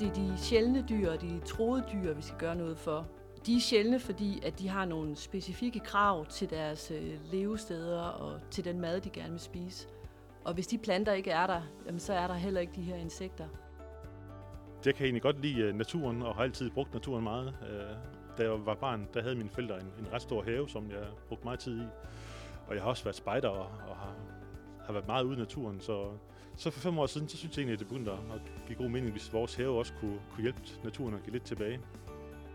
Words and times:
det 0.00 0.08
er 0.08 0.14
de 0.14 0.38
sjældne 0.38 0.84
dyr 0.88 1.10
og 1.10 1.20
de 1.20 1.40
troede 1.46 1.84
dyr, 1.92 2.14
vi 2.14 2.22
skal 2.22 2.38
gøre 2.38 2.56
noget 2.56 2.78
for. 2.78 3.06
De 3.46 3.56
er 3.56 3.60
sjældne, 3.60 4.00
fordi 4.00 4.40
at 4.46 4.58
de 4.58 4.68
har 4.68 4.84
nogle 4.84 5.16
specifikke 5.16 5.80
krav 5.80 6.26
til 6.26 6.50
deres 6.50 6.90
øh, 6.90 7.32
levesteder 7.32 8.02
og 8.02 8.40
til 8.50 8.64
den 8.64 8.80
mad, 8.80 9.00
de 9.00 9.10
gerne 9.10 9.30
vil 9.30 9.40
spise. 9.40 9.88
Og 10.44 10.54
hvis 10.54 10.66
de 10.66 10.78
planter 10.78 11.12
ikke 11.12 11.30
er 11.30 11.46
der, 11.46 11.62
jamen, 11.86 12.00
så 12.00 12.12
er 12.12 12.26
der 12.26 12.34
heller 12.34 12.60
ikke 12.60 12.72
de 12.76 12.82
her 12.82 12.96
insekter. 12.96 13.48
Jeg 14.84 14.94
kan 14.94 15.04
egentlig 15.04 15.22
godt 15.22 15.40
lide 15.40 15.60
øh, 15.60 15.74
naturen 15.74 16.22
og 16.22 16.34
har 16.34 16.42
altid 16.42 16.70
brugt 16.70 16.94
naturen 16.94 17.24
meget. 17.24 17.54
Øh, 17.70 17.96
da 18.38 18.42
jeg 18.42 18.66
var 18.66 18.74
barn, 18.74 19.08
der 19.14 19.22
havde 19.22 19.34
mine 19.34 19.50
forældre 19.50 19.80
en, 19.80 19.86
en 19.98 20.12
ret 20.12 20.22
stor 20.22 20.42
have, 20.42 20.68
som 20.68 20.90
jeg 20.90 21.04
brugte 21.28 21.44
meget 21.44 21.58
tid 21.58 21.80
i. 21.80 21.84
Og 22.66 22.74
jeg 22.74 22.82
har 22.82 22.90
også 22.90 23.04
været 23.04 23.16
spejder 23.16 23.48
og, 23.48 23.66
og 23.88 23.96
har, 23.96 24.14
har 24.90 24.92
været 24.92 25.06
meget 25.06 25.24
ude 25.24 25.36
i 25.36 25.38
naturen. 25.38 25.80
Så, 25.80 26.04
så 26.56 26.70
for 26.70 26.80
fem 26.80 26.98
år 26.98 27.06
siden, 27.06 27.28
så 27.28 27.36
synes 27.36 27.56
jeg 27.56 27.62
egentlig, 27.62 27.72
at 27.72 27.78
det 27.78 27.88
begyndte 27.88 28.12
at 28.12 28.66
give 28.66 28.78
god 28.78 28.88
mening, 28.88 29.12
hvis 29.12 29.32
vores 29.32 29.54
have 29.54 29.78
også 29.78 29.92
kunne, 30.00 30.18
kunne 30.34 30.42
hjælpe 30.42 30.60
naturen 30.84 31.14
at 31.14 31.22
give 31.22 31.32
lidt 31.32 31.44
tilbage. 31.44 31.80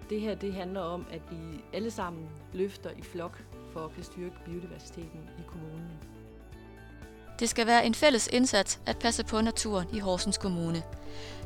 Det 0.10 0.22
her 0.22 0.36
det 0.36 0.54
handler 0.54 0.82
om, 0.82 1.06
at 1.12 1.22
vi 1.32 1.64
alle 1.74 1.92
sammen 1.92 2.30
løfter 2.54 2.90
i 2.90 3.02
flok 3.02 3.44
for 3.74 3.86
at 3.86 3.94
kan 3.94 4.04
styrke 4.04 4.36
biodiversiteten 4.46 5.30
i 5.40 5.42
kommunen. 5.48 5.92
Det 7.40 7.50
skal 7.50 7.68
være 7.68 7.86
en 7.86 7.96
fælles 7.96 8.28
indsats 8.28 8.82
at 8.86 9.00
passe 9.00 9.26
på 9.26 9.42
naturen 9.42 9.88
i 9.94 10.00
Horsens 10.00 10.38
Kommune. 10.38 10.84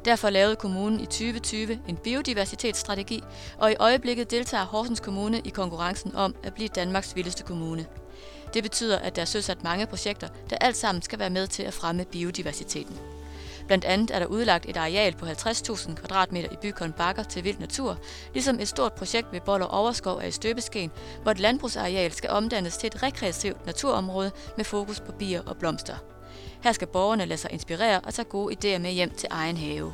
Derfor 0.06 0.30
lavede 0.30 0.56
kommunen 0.56 1.00
i 1.00 1.06
2020 1.06 1.80
en 1.88 1.98
biodiversitetsstrategi, 1.98 3.24
og 3.58 3.72
i 3.72 3.76
øjeblikket 3.80 4.32
deltager 4.32 4.66
Horsens 4.66 5.00
Kommune 5.00 5.40
i 5.40 5.50
konkurrencen 5.50 6.16
om 6.16 6.36
at 6.44 6.54
blive 6.54 6.70
Danmarks 6.76 7.16
vildeste 7.16 7.44
kommune. 7.44 7.86
Det 8.54 8.64
betyder, 8.64 9.00
at 9.00 9.16
der 9.16 9.22
er 9.22 9.26
søsat 9.26 9.64
mange 9.64 9.88
projekter, 9.88 10.28
der 10.50 10.58
alt 10.62 10.78
sammen 10.78 11.02
skal 11.02 11.20
være 11.20 11.30
med 11.30 11.48
til 11.48 11.64
at 11.64 11.74
fremme 11.74 12.06
biodiversiteten. 12.06 13.00
Blandt 13.68 13.86
andet 13.86 14.12
er 14.12 14.20
der 14.20 14.26
udlagt 14.26 14.66
et 14.70 14.78
areal 14.78 15.16
på 15.16 15.26
50.000 15.26 15.96
kvadratmeter 15.96 16.50
i 16.52 16.56
Bykon 16.62 16.92
Bakker 16.92 17.24
til 17.24 17.44
vild 17.44 17.58
natur, 17.58 17.98
ligesom 18.34 18.60
et 18.60 18.68
stort 18.68 18.94
projekt 18.94 19.28
ved 19.32 19.42
Boller 19.42 19.66
Overskov 19.66 20.18
er 20.18 20.26
i 20.26 20.32
støbeskeen, 20.32 20.92
hvor 21.24 21.32
et 21.32 21.40
landbrugsareal 21.40 22.12
skal 22.12 22.30
omdannes 22.30 22.78
til 22.78 22.88
et 22.88 23.04
rekreativt 23.04 23.66
naturområde 23.66 24.32
med 24.58 24.66
fokus 24.66 25.00
på 25.00 25.12
bier 25.12 25.42
og 25.46 25.58
blomster. 25.58 25.96
Her 26.64 26.72
skal 26.72 26.88
borgerne 26.88 27.26
lade 27.26 27.40
sig 27.40 27.52
inspirere 27.52 28.00
og 28.00 28.14
tage 28.14 28.26
gode 28.26 28.56
idéer 28.56 28.80
med 28.80 28.92
hjem 28.92 29.10
til 29.10 29.28
egen 29.32 29.58
have. 29.58 29.94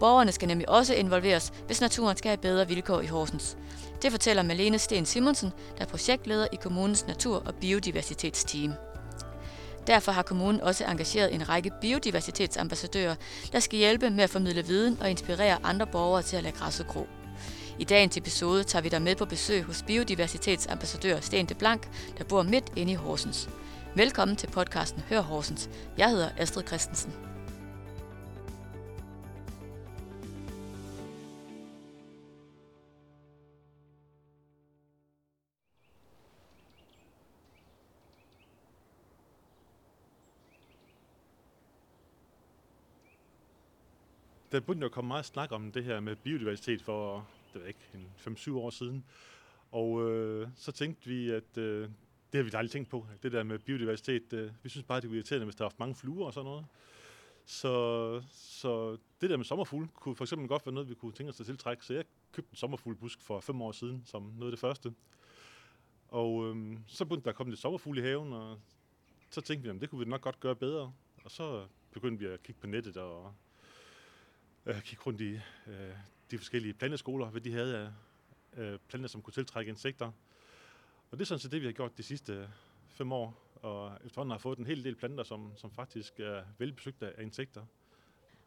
Borgerne 0.00 0.32
skal 0.32 0.48
nemlig 0.48 0.68
også 0.68 0.94
involveres, 0.94 1.52
hvis 1.66 1.80
naturen 1.80 2.16
skal 2.16 2.28
have 2.28 2.38
bedre 2.38 2.68
vilkår 2.68 3.00
i 3.00 3.06
Horsens. 3.06 3.56
Det 4.04 4.12
fortæller 4.12 4.42
Malene 4.42 4.78
Sten 4.78 5.06
Simonsen, 5.06 5.52
der 5.78 5.84
er 5.84 5.88
projektleder 5.88 6.46
i 6.52 6.56
kommunens 6.56 7.06
natur- 7.06 7.42
og 7.46 7.54
biodiversitetsteam. 7.54 8.72
Derfor 9.86 10.12
har 10.12 10.22
kommunen 10.22 10.60
også 10.60 10.84
engageret 10.84 11.34
en 11.34 11.48
række 11.48 11.70
biodiversitetsambassadører, 11.80 13.14
der 13.52 13.60
skal 13.60 13.78
hjælpe 13.78 14.10
med 14.10 14.24
at 14.24 14.30
formidle 14.30 14.66
viden 14.66 14.98
og 15.00 15.10
inspirere 15.10 15.58
andre 15.62 15.86
borgere 15.86 16.22
til 16.22 16.36
at 16.36 16.42
lade 16.42 16.54
græsset 16.54 16.86
gro. 16.86 17.06
I 17.78 17.84
dagens 17.84 18.16
episode 18.16 18.64
tager 18.64 18.82
vi 18.82 18.88
dig 18.88 19.02
med 19.02 19.16
på 19.16 19.24
besøg 19.24 19.62
hos 19.62 19.82
biodiversitetsambassadør 19.86 21.20
Sten 21.20 21.46
de 21.46 21.54
Blank, 21.54 21.88
der 22.18 22.24
bor 22.24 22.42
midt 22.42 22.72
inde 22.76 22.92
i 22.92 22.94
Horsens. 22.94 23.48
Velkommen 23.94 24.36
til 24.36 24.46
podcasten 24.46 25.02
Hør 25.08 25.20
Horsens. 25.20 25.70
Jeg 25.98 26.10
hedder 26.10 26.28
Astrid 26.38 26.66
Christensen. 26.66 27.33
Der 44.54 44.60
begyndte 44.60 44.84
at 44.84 44.92
komme 44.92 45.08
meget 45.08 45.24
snak 45.24 45.52
om 45.52 45.72
det 45.72 45.84
her 45.84 46.00
med 46.00 46.16
biodiversitet 46.16 46.82
for, 46.82 47.28
det 47.52 47.60
ved 47.60 47.68
ikke, 47.68 47.80
en 47.94 48.06
5-7 48.18 48.56
år 48.56 48.70
siden. 48.70 49.04
Og 49.72 50.10
øh, 50.10 50.48
så 50.56 50.72
tænkte 50.72 51.08
vi, 51.08 51.30
at 51.30 51.58
øh, 51.58 51.82
det 52.32 52.38
har 52.38 52.42
vi 52.42 52.50
aldrig 52.54 52.70
tænkt 52.70 52.90
på, 52.90 53.06
det 53.22 53.32
der 53.32 53.42
med 53.42 53.58
biodiversitet. 53.58 54.32
Øh, 54.32 54.50
vi 54.62 54.68
synes 54.68 54.86
bare, 54.86 55.00
det 55.00 55.08
kunne 55.08 55.16
irriterende, 55.16 55.44
hvis 55.44 55.56
der 55.56 55.64
var 55.64 55.72
mange 55.78 55.94
fluer 55.94 56.26
og 56.26 56.32
sådan 56.32 56.44
noget. 56.44 56.66
Så, 57.44 58.22
så 58.32 58.96
det 59.20 59.30
der 59.30 59.36
med 59.36 59.44
sommerfugle 59.44 59.88
kunne 59.94 60.16
for 60.16 60.24
eksempel 60.24 60.48
godt 60.48 60.66
være 60.66 60.74
noget, 60.74 60.88
vi 60.88 60.94
kunne 60.94 61.12
tænke 61.12 61.30
os 61.30 61.40
at 61.40 61.46
tiltrække. 61.46 61.84
Så 61.84 61.94
jeg 61.94 62.04
købte 62.32 62.52
en 62.52 62.56
sommerfuglebusk 62.56 63.20
for 63.20 63.40
fem 63.40 63.62
år 63.62 63.72
siden, 63.72 64.02
som 64.06 64.22
noget 64.22 64.52
af 64.52 64.52
det 64.52 64.60
første. 64.60 64.94
Og 66.08 66.46
øh, 66.46 66.78
så 66.86 67.04
begyndte 67.04 67.24
der 67.24 67.30
at 67.30 67.36
komme 67.36 67.50
lidt 67.50 67.60
sommerfugle 67.60 68.00
i 68.00 68.04
haven, 68.04 68.32
og 68.32 68.58
så 69.30 69.40
tænkte 69.40 69.62
vi, 69.70 69.76
at 69.76 69.80
det 69.80 69.90
kunne 69.90 70.04
vi 70.04 70.10
nok 70.10 70.20
godt 70.20 70.40
gøre 70.40 70.56
bedre. 70.56 70.92
Og 71.24 71.30
så 71.30 71.66
begyndte 71.92 72.24
vi 72.24 72.32
at 72.32 72.42
kigge 72.42 72.60
på 72.60 72.66
nettet 72.66 72.96
og 72.96 73.34
øh, 74.66 74.82
kigge 74.82 75.04
rundt 75.04 75.20
i 75.20 75.32
øh, 75.66 75.90
de 76.30 76.38
forskellige 76.38 76.74
planteskoler, 76.74 77.26
hvad 77.26 77.40
de 77.40 77.52
havde 77.52 77.76
af 77.76 77.90
øh, 78.62 78.78
planter, 78.88 79.08
som 79.08 79.22
kunne 79.22 79.32
tiltrække 79.32 79.68
insekter. 79.68 80.06
Og 81.10 81.18
det 81.18 81.20
er 81.20 81.26
sådan 81.26 81.40
set 81.40 81.52
det, 81.52 81.60
vi 81.60 81.66
har 81.66 81.72
gjort 81.72 81.96
de 81.96 82.02
sidste 82.02 82.48
fem 82.88 83.12
år, 83.12 83.40
og 83.54 83.92
efterhånden 84.04 84.30
har 84.30 84.38
fået 84.38 84.58
en 84.58 84.66
hel 84.66 84.84
del 84.84 84.94
planter, 84.94 85.24
som, 85.24 85.52
som 85.56 85.70
faktisk 85.70 86.20
er 86.20 86.42
velbesøgt 86.58 87.02
af 87.02 87.22
insekter. 87.22 87.64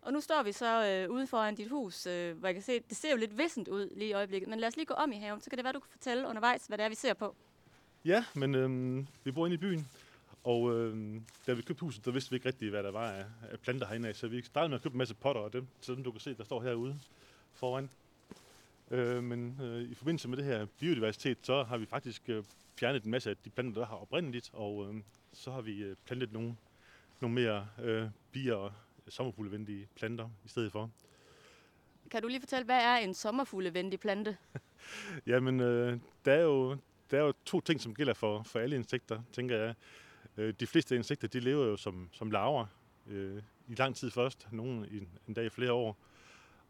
Og 0.02 0.14
nu 0.14 0.22
står 0.22 0.44
vi 0.44 0.52
så 0.52 0.86
øh, 0.86 1.16
ude 1.16 1.28
foran 1.28 1.56
dit 1.56 1.70
hus, 1.70 2.06
øh, 2.06 2.38
hvor 2.38 2.48
jeg 2.48 2.56
kan 2.56 2.64
se, 2.64 2.80
det 2.80 2.98
ser 2.98 3.12
jo 3.12 3.18
lidt 3.18 3.38
vissent 3.38 3.68
ud 3.68 3.90
lige 3.96 4.10
i 4.10 4.14
øjeblikket. 4.14 4.50
Men 4.50 4.60
lad 4.60 4.68
os 4.68 4.76
lige 4.76 4.86
gå 4.86 4.94
om 4.94 5.12
i 5.12 5.18
haven, 5.18 5.42
så 5.42 5.50
kan 5.50 5.58
det 5.58 5.64
være, 5.64 5.74
du 5.74 5.80
kan 5.80 5.92
fortælle 5.92 6.28
undervejs, 6.28 6.66
hvad 6.68 6.78
det 6.78 6.84
er, 6.84 6.90
vi 6.90 6.96
ser 6.96 7.14
på. 7.14 7.36
Ja, 8.06 8.26
men 8.36 8.56
øh, 8.56 9.06
vi 9.24 9.32
bor 9.32 9.46
inde 9.46 9.54
i 9.54 9.58
byen, 9.58 9.88
og 10.47 10.74
øh, 10.74 11.22
da 11.47 11.53
vi 11.53 11.62
købte 11.62 11.81
huset, 11.81 12.06
der 12.06 12.12
vidste 12.12 12.31
vi 12.31 12.35
ikke 12.35 12.47
rigtigt, 12.47 12.72
hvad 12.72 12.84
der 12.84 12.91
var 12.91 13.12
af, 13.12 13.25
af 13.52 13.59
planter 13.59 13.88
herinde 13.88 14.09
af. 14.09 14.16
Så 14.16 14.28
vi 14.28 14.41
startede 14.41 14.69
med 14.69 14.75
at 14.75 14.84
købe 14.84 14.94
en 14.94 14.97
masse 14.97 15.16
potter, 15.16 15.41
og 15.41 15.53
dem, 15.53 15.68
så 15.81 15.96
dem 15.96 16.03
du 16.03 16.12
kan 16.12 16.19
se, 16.19 16.34
der 16.34 16.44
står 16.44 16.62
herude 16.62 17.00
foran. 17.53 17.90
Øh, 18.91 19.24
men 19.24 19.59
øh, 19.62 19.81
i 19.91 19.94
forbindelse 19.94 20.28
med 20.28 20.38
det 20.38 20.46
her 20.46 20.66
biodiversitet, 20.80 21.38
så 21.41 21.63
har 21.63 21.78
vi 21.78 21.86
faktisk 21.86 22.30
øh, 22.30 22.44
fjernet 22.80 23.03
en 23.03 23.12
masse 23.12 23.30
af 23.30 23.36
de 23.46 23.50
planter, 23.50 23.81
der 23.81 23.88
har 23.88 23.96
oprindeligt, 23.96 24.50
og 24.53 24.90
øh, 24.90 25.02
så 25.34 25.52
har 25.52 25.62
vi 25.62 25.78
øh, 25.84 25.96
plantet 26.06 26.34
nogle, 26.34 26.56
nogle 27.22 27.36
mere 27.36 27.68
øh, 27.84 28.07
bier 28.31 28.56
og 28.56 28.72
sommerfuglevenlige 29.07 29.88
planter 29.96 30.30
i 30.46 30.47
stedet 30.47 30.72
for. 30.72 30.90
Kan 32.12 32.22
du 32.22 32.28
lige 32.28 32.40
fortælle, 32.40 32.66
hvad 32.66 32.81
er 32.81 32.97
en 32.97 33.13
sommerfuglevenlig 33.13 34.00
plante? 34.00 34.38
Jamen, 35.28 35.59
øh, 35.59 36.00
der, 36.25 36.34
er 36.34 36.41
jo, 36.41 36.78
der 37.12 37.18
er 37.18 37.22
jo 37.22 37.34
to 37.46 37.62
ting, 37.62 37.81
som 37.81 37.96
gælder 37.96 38.13
for, 38.13 38.44
for 38.44 38.59
alle 38.59 38.75
insekter, 38.75 39.22
tænker 39.34 39.57
jeg. 39.57 39.75
Øh, 40.38 40.53
de 40.59 40.68
fleste 40.68 40.96
insekter, 40.96 41.28
de 41.28 41.40
lever 41.40 41.66
jo 41.66 41.78
som, 41.78 42.09
som 42.12 42.31
larver 42.31 42.66
øh, 43.08 43.42
i 43.68 43.75
lang 43.75 43.96
tid 43.96 44.12
først, 44.12 44.48
nogle 44.52 45.08
en 45.28 45.34
dag 45.34 45.46
i 45.46 45.50
flere 45.50 45.72
år. 45.72 45.98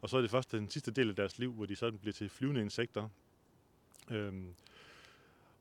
Og 0.00 0.08
så 0.08 0.16
er 0.16 0.20
det 0.20 0.30
først 0.30 0.52
den 0.52 0.70
sidste 0.70 0.90
del 0.90 1.08
af 1.08 1.16
deres 1.16 1.38
liv, 1.38 1.52
hvor 1.52 1.66
de 1.66 1.76
så 1.76 1.92
bliver 1.92 2.12
til 2.12 2.28
flyvende 2.28 2.60
insekter. 2.60 3.08
Øhm, 4.10 4.54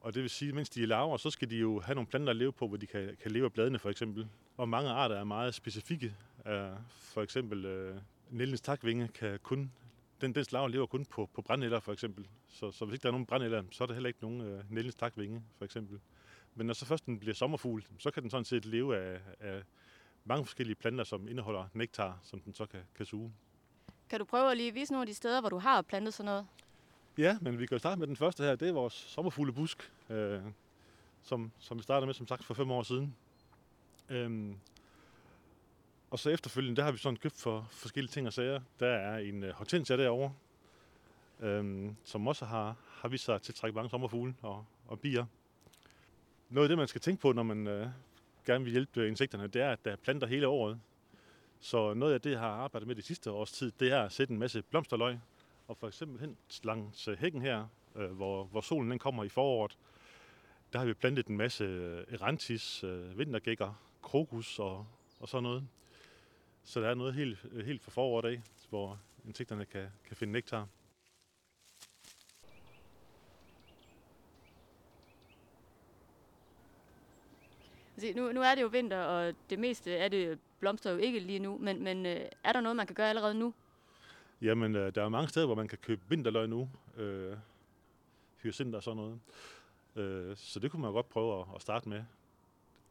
og 0.01 0.13
det 0.13 0.21
vil 0.21 0.29
sige, 0.29 0.49
at 0.49 0.55
mens 0.55 0.69
de 0.69 0.83
er 0.83 0.87
larver, 0.87 1.17
så 1.17 1.29
skal 1.29 1.49
de 1.49 1.57
jo 1.57 1.79
have 1.79 1.95
nogle 1.95 2.07
planter 2.07 2.29
at 2.29 2.35
leve 2.35 2.51
på, 2.51 2.67
hvor 2.67 2.77
de 2.77 2.87
kan, 2.87 3.17
kan 3.21 3.31
leve 3.31 3.45
af 3.45 3.53
bladene 3.53 3.79
for 3.79 3.89
eksempel. 3.89 4.27
Og 4.57 4.69
mange 4.69 4.89
arter 4.89 5.15
er 5.15 5.23
meget 5.23 5.55
specifikke. 5.55 6.15
Øh, 6.47 6.69
for 6.89 7.21
eksempel 7.21 7.65
øh, 7.65 7.97
nældens 8.29 8.61
takvinge 8.61 9.07
kan 9.07 9.39
kun, 9.43 9.71
den, 10.21 10.35
dens 10.35 10.51
larver 10.51 10.67
lever 10.67 10.85
kun 10.85 11.05
på, 11.05 11.29
på 11.33 11.41
brændenælder 11.41 11.79
for 11.79 11.93
eksempel. 11.93 12.27
Så, 12.47 12.71
så 12.71 12.85
hvis 12.85 12.93
ikke 12.93 13.03
der 13.03 13.09
er 13.09 13.11
nogen 13.11 13.25
brændenælder, 13.25 13.63
så 13.71 13.83
er 13.83 13.85
der 13.85 13.93
heller 13.93 14.07
ikke 14.07 14.21
nogen 14.21 14.41
øh, 14.41 14.63
nældens 14.69 14.95
takvinge 14.95 15.43
for 15.57 15.65
eksempel. 15.65 15.99
Men 16.57 16.67
når 16.67 16.73
så 16.73 16.85
først 16.85 17.05
den 17.05 17.19
bliver 17.19 17.33
sommerfugl, 17.33 17.83
så 17.99 18.11
kan 18.11 18.23
den 18.23 18.29
sådan 18.29 18.45
set 18.45 18.65
leve 18.65 18.97
af, 18.97 19.19
af 19.39 19.63
mange 20.25 20.45
forskellige 20.45 20.75
planter, 20.75 21.03
som 21.03 21.27
indeholder 21.27 21.67
nektar, 21.73 22.19
som 22.23 22.39
den 22.39 22.53
så 22.53 22.65
kan, 22.65 22.79
kan 22.95 23.05
suge. 23.05 23.33
Kan 24.09 24.19
du 24.19 24.25
prøve 24.25 24.51
at 24.51 24.57
lige 24.57 24.73
vise 24.73 24.91
nogle 24.91 25.01
af 25.01 25.07
de 25.07 25.13
steder, 25.13 25.39
hvor 25.39 25.49
du 25.49 25.57
har 25.57 25.81
plantet 25.81 26.13
sådan 26.13 26.25
noget? 26.25 26.47
Ja, 27.17 27.37
men 27.41 27.59
vi 27.59 27.65
kan 27.65 27.79
starte 27.79 27.99
med 27.99 28.07
den 28.07 28.15
første 28.15 28.43
her. 28.43 28.55
Det 28.55 28.67
er 28.67 28.73
vores 28.73 28.93
sommerfuglebusk, 28.93 29.91
øh, 30.09 30.41
som, 31.23 31.51
som 31.59 31.77
vi 31.77 31.83
startede 31.83 32.05
med, 32.05 32.13
som 32.13 32.27
sagt, 32.27 32.45
for 32.45 32.53
fem 32.53 32.71
år 32.71 32.83
siden. 32.83 33.15
Øhm, 34.09 34.57
og 36.11 36.19
så 36.19 36.29
efterfølgende, 36.29 36.75
der 36.77 36.83
har 36.83 36.91
vi 36.91 36.97
sådan 36.97 37.17
købt 37.17 37.35
for 37.35 37.67
forskellige 37.71 38.11
ting 38.11 38.27
og 38.27 38.33
sager. 38.33 38.61
Der 38.79 38.87
er 38.87 39.17
en 39.17 39.43
uh, 39.43 39.49
hortensia 39.49 39.97
derovre, 39.97 40.33
øhm, 41.39 41.95
som 42.03 42.27
også 42.27 42.45
har, 42.45 42.75
har 42.89 43.09
vist 43.09 43.25
sig 43.25 43.35
at 43.35 43.41
tiltrække 43.41 43.75
mange 43.75 43.89
sommerfugle 43.89 44.35
og, 44.41 44.65
og 44.87 44.99
bier. 44.99 45.25
Noget 46.49 46.65
af 46.65 46.69
det, 46.69 46.77
man 46.77 46.87
skal 46.87 47.01
tænke 47.01 47.21
på, 47.21 47.33
når 47.33 47.43
man 47.43 47.67
øh, 47.67 47.87
gerne 48.45 48.63
vil 48.63 48.71
hjælpe 48.71 49.01
øh, 49.01 49.07
insekterne, 49.07 49.47
det 49.47 49.61
er, 49.61 49.71
at 49.71 49.85
der 49.85 49.91
er 49.91 49.95
planter 49.95 50.27
hele 50.27 50.47
året. 50.47 50.79
Så 51.59 51.93
noget 51.93 52.13
af 52.13 52.21
det, 52.21 52.31
jeg 52.31 52.39
har 52.39 52.47
arbejdet 52.49 52.87
med 52.87 52.95
de 52.95 53.01
sidste 53.01 53.31
års 53.31 53.51
tid, 53.51 53.71
det 53.79 53.91
er 53.91 54.01
at 54.01 54.11
sætte 54.11 54.33
en 54.33 54.39
masse 54.39 54.61
blomsterløg. 54.61 55.19
Og 55.67 55.77
for 55.77 55.87
eksempel 55.87 56.19
hen 56.19 56.37
langs 56.63 57.07
øh, 57.07 57.17
hækken 57.17 57.41
her, 57.41 57.67
øh, 57.95 58.11
hvor, 58.11 58.43
hvor 58.43 58.61
solen 58.61 58.91
den 58.91 58.99
kommer 58.99 59.23
i 59.23 59.29
foråret, 59.29 59.77
der 60.73 60.79
har 60.79 60.85
vi 60.85 60.93
plantet 60.93 61.27
en 61.27 61.37
masse 61.37 61.63
øh, 61.63 62.03
erantis, 62.09 62.83
øh, 62.83 63.17
vintergækker, 63.17 63.73
krokus 64.01 64.59
og, 64.59 64.87
og 65.19 65.27
sådan 65.29 65.43
noget. 65.43 65.67
Så 66.63 66.81
der 66.81 66.89
er 66.89 66.95
noget 66.95 67.13
helt, 67.13 67.45
helt 67.65 67.81
fra 67.81 67.91
foråret 67.91 68.25
af, 68.25 68.41
hvor 68.69 68.99
insekterne 69.25 69.65
kan, 69.65 69.87
kan 70.05 70.15
finde 70.15 70.33
nektar. 70.33 70.67
Altså, 77.97 78.13
nu, 78.15 78.31
nu 78.31 78.41
er 78.41 78.55
det 78.55 78.61
jo 78.61 78.67
vinter, 78.67 78.97
og 78.97 79.33
det 79.49 79.59
meste 79.59 79.97
af 79.97 80.11
det 80.11 80.39
blomstrer 80.59 80.91
jo 80.91 80.97
ikke 80.97 81.19
lige 81.19 81.39
nu, 81.39 81.57
men, 81.57 81.83
men 81.83 82.05
øh, 82.05 82.25
er 82.43 82.53
der 82.53 82.61
noget, 82.61 82.75
man 82.75 82.87
kan 82.87 82.95
gøre 82.95 83.09
allerede 83.09 83.33
nu? 83.33 83.53
Jamen, 84.41 84.75
øh, 84.75 84.95
der 84.95 85.03
er 85.03 85.09
mange 85.09 85.29
steder, 85.29 85.45
hvor 85.45 85.55
man 85.55 85.67
kan 85.67 85.77
købe 85.77 86.01
vinterløg 86.09 86.49
nu. 86.49 86.69
Øh, 86.97 87.37
hyacinter 88.43 88.77
og 88.77 88.83
sådan 88.83 88.97
noget. 88.97 89.19
Øh, 89.95 90.37
så 90.37 90.59
det 90.59 90.71
kunne 90.71 90.81
man 90.81 90.91
godt 90.91 91.09
prøve 91.09 91.39
at, 91.39 91.45
at 91.55 91.61
starte 91.61 91.89
med. 91.89 92.03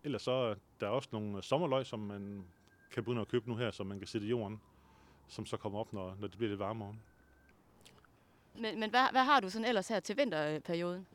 Ellers 0.04 0.22
så 0.22 0.30
er 0.30 0.54
der 0.80 0.88
også 0.88 1.08
nogle 1.12 1.42
sommerløg, 1.42 1.86
som 1.86 2.00
man 2.00 2.44
kan 2.90 3.04
begynde 3.04 3.20
at 3.20 3.28
købe 3.28 3.48
nu 3.48 3.56
her, 3.56 3.70
som 3.70 3.86
man 3.86 3.98
kan 3.98 4.06
sætte 4.06 4.26
i 4.26 4.30
jorden, 4.30 4.60
som 5.28 5.46
så 5.46 5.56
kommer 5.56 5.78
op, 5.78 5.92
når, 5.92 6.16
når 6.20 6.28
det 6.28 6.36
bliver 6.36 6.48
lidt 6.48 6.60
varmere. 6.60 6.94
Men, 8.54 8.80
men 8.80 8.90
hvad, 8.90 9.10
hvad 9.10 9.24
har 9.24 9.40
du 9.40 9.50
sådan 9.50 9.68
ellers 9.68 9.88
her 9.88 10.00
til 10.00 10.16
vinterperioden? 10.16 11.06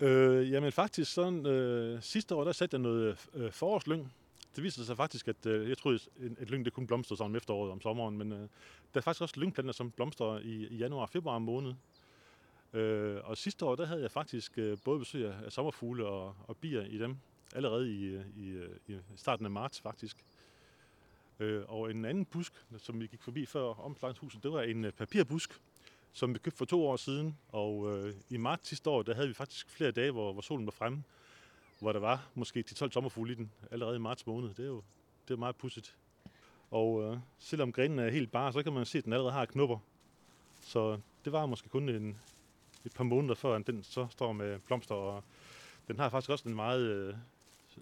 Øh, 0.00 0.52
jamen 0.52 0.72
faktisk 0.72 1.12
sådan, 1.12 1.46
øh, 1.46 2.02
sidste 2.02 2.34
år, 2.34 2.44
der 2.44 2.52
satte 2.52 2.74
jeg 2.74 2.82
noget 2.82 3.28
øh, 3.34 3.52
forårslyng. 3.52 4.12
Det 4.56 4.64
viste 4.64 4.84
sig 4.84 4.96
faktisk, 4.96 5.28
at 5.28 5.46
øh, 5.46 5.68
jeg 5.68 5.78
troede, 5.78 5.98
at 6.20 6.42
et 6.42 6.50
lyng 6.50 6.64
det 6.64 6.72
kunne 6.72 6.86
blomstre 6.86 7.16
sådan 7.16 7.30
om 7.30 7.36
efteråret 7.36 7.72
om 7.72 7.80
sommeren, 7.80 8.18
men 8.18 8.32
øh, 8.32 8.38
der 8.38 8.46
er 8.94 9.00
faktisk 9.00 9.22
også 9.22 9.40
lyngplanter, 9.40 9.72
som 9.72 9.90
blomstrer 9.90 10.38
i, 10.38 10.66
i 10.66 10.76
januar 10.76 11.02
og 11.02 11.08
februar 11.08 11.38
måned. 11.38 11.74
Øh, 12.72 13.20
og 13.24 13.36
sidste 13.36 13.64
år, 13.64 13.74
der 13.74 13.86
havde 13.86 14.02
jeg 14.02 14.10
faktisk 14.10 14.58
øh, 14.58 14.78
både 14.84 14.98
besøg 14.98 15.34
af, 15.44 15.52
sommerfugle 15.52 16.06
og, 16.06 16.34
og 16.46 16.56
bier 16.56 16.82
i 16.82 16.98
dem, 16.98 17.16
allerede 17.54 17.94
i, 17.94 18.04
øh, 18.04 18.24
i, 18.36 18.48
øh, 18.48 18.70
i 18.88 18.98
starten 19.16 19.46
af 19.46 19.50
marts 19.50 19.80
faktisk. 19.80 20.16
Øh, 21.40 21.62
og 21.68 21.90
en 21.90 22.04
anden 22.04 22.24
busk, 22.24 22.52
som 22.78 23.00
vi 23.00 23.06
gik 23.06 23.22
forbi 23.22 23.46
før 23.46 23.62
omslagshuset, 23.62 24.42
det 24.42 24.52
var 24.52 24.62
en 24.62 24.84
øh, 24.84 24.92
papirbusk, 24.92 25.60
som 26.14 26.34
vi 26.34 26.38
købte 26.38 26.58
for 26.58 26.64
to 26.64 26.86
år 26.86 26.96
siden. 26.96 27.38
Og 27.48 27.92
øh, 27.92 28.14
i 28.30 28.36
marts 28.36 28.68
sidste 28.68 28.90
år, 28.90 29.02
der 29.02 29.14
havde 29.14 29.28
vi 29.28 29.34
faktisk 29.34 29.70
flere 29.70 29.90
dage, 29.90 30.10
hvor, 30.10 30.32
hvor 30.32 30.42
solen 30.42 30.66
var 30.66 30.72
fremme, 30.72 31.02
hvor 31.80 31.92
der 31.92 32.00
var 32.00 32.28
måske 32.34 32.64
10-12 32.70 32.90
sommerfugle 32.90 33.32
i 33.32 33.34
den 33.34 33.52
allerede 33.70 33.96
i 33.96 33.98
marts 33.98 34.26
måned. 34.26 34.48
Det 34.48 34.64
er 34.64 34.68
jo 34.68 34.82
det 35.28 35.34
er 35.34 35.38
meget 35.38 35.56
pudsigt. 35.56 35.96
Og 36.70 37.02
øh, 37.02 37.18
selvom 37.38 37.72
grenen 37.72 37.98
er 37.98 38.10
helt 38.10 38.32
bare, 38.32 38.52
så 38.52 38.62
kan 38.62 38.72
man 38.72 38.86
se, 38.86 38.98
at 38.98 39.04
den 39.04 39.12
allerede 39.12 39.32
har 39.32 39.44
knopper. 39.44 39.78
Så 40.60 41.00
det 41.24 41.32
var 41.32 41.46
måske 41.46 41.68
kun 41.68 41.88
en, 41.88 42.18
et 42.84 42.92
par 42.92 43.04
måneder 43.04 43.34
før, 43.34 43.58
den 43.58 43.82
så 43.82 44.06
står 44.10 44.32
med 44.32 44.58
blomster. 44.58 44.94
Og 44.94 45.24
den 45.88 45.98
har 45.98 46.08
faktisk 46.08 46.30
også 46.30 46.48
en 46.48 46.54
meget 46.54 46.80
øh, 46.80 47.14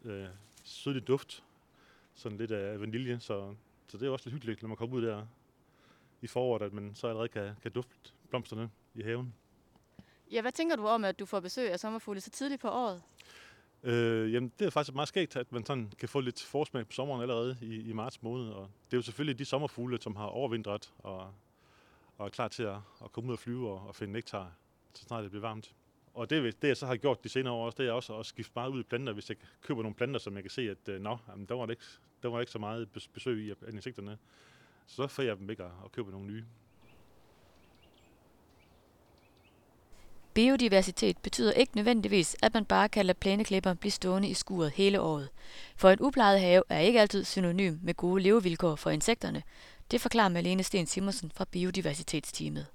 øh, 0.05 0.27
sødlig 0.65 1.07
duft. 1.07 1.45
Sådan 2.15 2.39
lidt 2.39 2.51
af 2.51 2.81
vanilje, 2.81 3.21
så, 3.21 3.55
så 3.89 3.99
det 3.99 4.07
er 4.07 4.11
også 4.11 4.29
lidt 4.29 4.35
hyggeligt, 4.35 4.63
når 4.63 4.69
man 4.69 4.77
kommer 4.77 4.97
ud 4.97 5.03
der 5.03 5.27
i 6.23 6.27
foråret, 6.27 6.63
at 6.63 6.73
man 6.73 6.95
så 6.95 7.07
allerede 7.07 7.29
kan, 7.29 7.51
kan 7.63 7.73
dufte 7.73 8.13
blomsterne 8.29 8.71
i 8.95 9.03
haven. 9.03 9.35
Ja, 10.33 10.41
hvad 10.41 10.53
tænker 10.53 10.77
du 10.77 10.87
om, 10.87 11.05
at 11.05 11.19
du 11.19 11.27
får 11.27 11.41
besøg 11.41 11.71
af 11.71 11.81
sommerfugle 11.81 12.21
så 12.21 12.31
tidligt 12.31 12.61
på 12.61 12.69
året? 12.69 13.03
Øh, 13.83 14.33
jamen, 14.33 14.53
det 14.59 14.67
er 14.67 14.71
faktisk 14.71 14.95
meget 14.95 15.09
skægt, 15.09 15.37
at 15.37 15.53
man 15.53 15.67
sådan 15.67 15.93
kan 15.99 16.09
få 16.09 16.21
lidt 16.21 16.43
forsmag 16.43 16.87
på 16.87 16.93
sommeren 16.93 17.23
allerede 17.23 17.57
i, 17.63 17.91
i 17.91 17.93
marts 17.93 18.23
måned. 18.23 18.49
Og 18.49 18.71
det 18.87 18.97
er 18.97 18.99
jo 18.99 19.03
selvfølgelig 19.03 19.39
de 19.39 19.45
sommerfugle, 19.45 20.03
som 20.03 20.17
har 20.17 20.27
overvintret 20.27 20.93
og, 20.99 21.35
og 22.19 22.27
er 22.27 22.31
klar 22.31 22.49
til 22.49 22.63
at, 22.63 22.77
at 23.05 23.13
komme 23.13 23.29
ud 23.29 23.33
og 23.33 23.39
flyve 23.39 23.71
og, 23.71 23.89
og 23.89 23.95
finde 23.95 24.13
nektar, 24.13 24.53
så 24.95 25.03
snart 25.03 25.23
det 25.23 25.31
bliver 25.31 25.47
varmt. 25.47 25.75
Og 26.15 26.31
det, 26.31 26.63
det, 26.63 26.69
jeg 26.69 26.77
så 26.77 26.87
har 26.87 26.97
gjort 26.97 27.25
de 27.25 27.29
senere 27.29 27.53
år 27.53 27.67
også, 27.67 27.77
det 27.83 27.89
er 27.89 27.93
også 27.93 28.19
at 28.19 28.27
skifte 28.27 28.53
meget 28.55 28.71
ud 28.71 28.81
i 28.81 28.83
planter, 28.83 29.13
hvis 29.13 29.29
jeg 29.29 29.37
køber 29.63 29.83
nogle 29.83 29.95
planter, 29.95 30.21
som 30.21 30.35
jeg 30.35 30.43
kan 30.43 30.51
se, 30.51 30.71
at 30.71 30.89
øh, 30.89 31.01
nå, 31.01 31.19
jamen, 31.29 31.47
der, 31.47 31.55
var 31.55 31.67
det 31.67 31.73
ikke, 31.73 31.85
der 32.23 32.29
var 32.29 32.41
ikke 32.41 32.53
så 32.53 32.59
meget 32.59 32.89
besøg 33.13 33.47
i 33.47 33.51
af 33.51 33.55
insekterne. 33.73 34.19
Så 34.87 35.07
får 35.07 35.23
jeg 35.23 35.37
dem 35.37 35.51
ikke 35.51 35.65
og 35.65 35.93
købe 35.93 36.11
nogle 36.11 36.27
nye. 36.27 36.45
Biodiversitet 40.35 41.19
betyder 41.19 41.53
ikke 41.53 41.77
nødvendigvis, 41.77 42.37
at 42.43 42.55
man 42.55 42.65
bare 42.65 42.89
kan 42.89 43.07
lade 43.07 43.19
plæneklipper 43.19 43.75
blive 43.75 43.93
stående 43.93 44.29
i 44.29 44.35
skuret 44.35 44.71
hele 44.71 45.01
året. 45.01 45.29
For 45.77 45.91
en 45.91 46.01
uplejet 46.01 46.41
have 46.41 46.63
er 46.69 46.79
ikke 46.79 47.01
altid 47.01 47.25
synonym 47.25 47.79
med 47.83 47.95
gode 47.95 48.23
levevilkår 48.23 48.77
for 48.77 48.91
insekterne. 48.91 49.43
Det 49.91 50.01
forklarer 50.01 50.29
Malene 50.29 50.63
Sten 50.63 50.87
Simonsen 50.87 51.31
fra 51.35 51.45
Biodiversitetsteamet. 51.51 52.67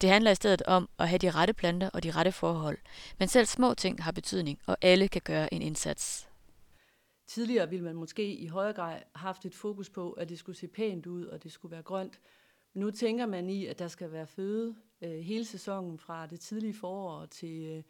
Det 0.00 0.10
handler 0.10 0.30
i 0.30 0.34
stedet 0.34 0.62
om 0.62 0.88
at 0.98 1.08
have 1.08 1.18
de 1.18 1.30
rette 1.30 1.52
planter 1.52 1.90
og 1.90 2.02
de 2.02 2.10
rette 2.10 2.32
forhold. 2.32 2.78
Men 3.18 3.28
selv 3.28 3.46
små 3.46 3.74
ting 3.74 4.04
har 4.04 4.12
betydning, 4.12 4.58
og 4.66 4.76
alle 4.82 5.08
kan 5.08 5.22
gøre 5.24 5.54
en 5.54 5.62
indsats. 5.62 6.29
Tidligere 7.30 7.70
ville 7.70 7.84
man 7.84 7.96
måske 7.96 8.34
i 8.34 8.46
højere 8.46 8.72
grad 8.72 8.92
have 8.92 9.02
haft 9.14 9.46
et 9.46 9.54
fokus 9.54 9.90
på, 9.90 10.12
at 10.12 10.28
det 10.28 10.38
skulle 10.38 10.56
se 10.56 10.68
pænt 10.68 11.06
ud, 11.06 11.26
og 11.26 11.42
det 11.42 11.52
skulle 11.52 11.72
være 11.72 11.82
grønt. 11.82 12.20
Men 12.72 12.80
nu 12.80 12.90
tænker 12.90 13.26
man 13.26 13.50
i, 13.50 13.66
at 13.66 13.78
der 13.78 13.88
skal 13.88 14.12
være 14.12 14.26
føde 14.26 14.76
øh, 15.00 15.18
hele 15.18 15.44
sæsonen 15.44 15.98
fra 15.98 16.26
det 16.26 16.40
tidlige 16.40 16.74
forår 16.74 17.26
til 17.26 17.62
øh, 17.62 17.82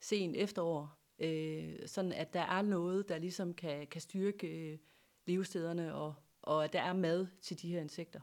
sen 0.00 0.34
efterår, 0.34 0.98
øh, 1.18 1.74
sådan 1.86 2.12
at 2.12 2.32
der 2.34 2.40
er 2.40 2.62
noget, 2.62 3.08
der 3.08 3.18
ligesom 3.18 3.54
kan, 3.54 3.86
kan 3.86 4.00
styrke 4.00 4.72
øh, 4.72 4.78
levestederne, 5.26 5.94
og, 5.94 6.14
og 6.42 6.64
at 6.64 6.72
der 6.72 6.82
er 6.82 6.92
mad 6.92 7.26
til 7.40 7.62
de 7.62 7.68
her 7.68 7.80
insekter. 7.80 8.20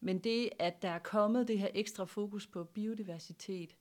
Men 0.00 0.18
det, 0.18 0.50
at 0.58 0.82
der 0.82 0.90
er 0.90 0.98
kommet 0.98 1.48
det 1.48 1.58
her 1.58 1.70
ekstra 1.74 2.04
fokus 2.04 2.46
på 2.46 2.64
biodiversitet, 2.64 3.76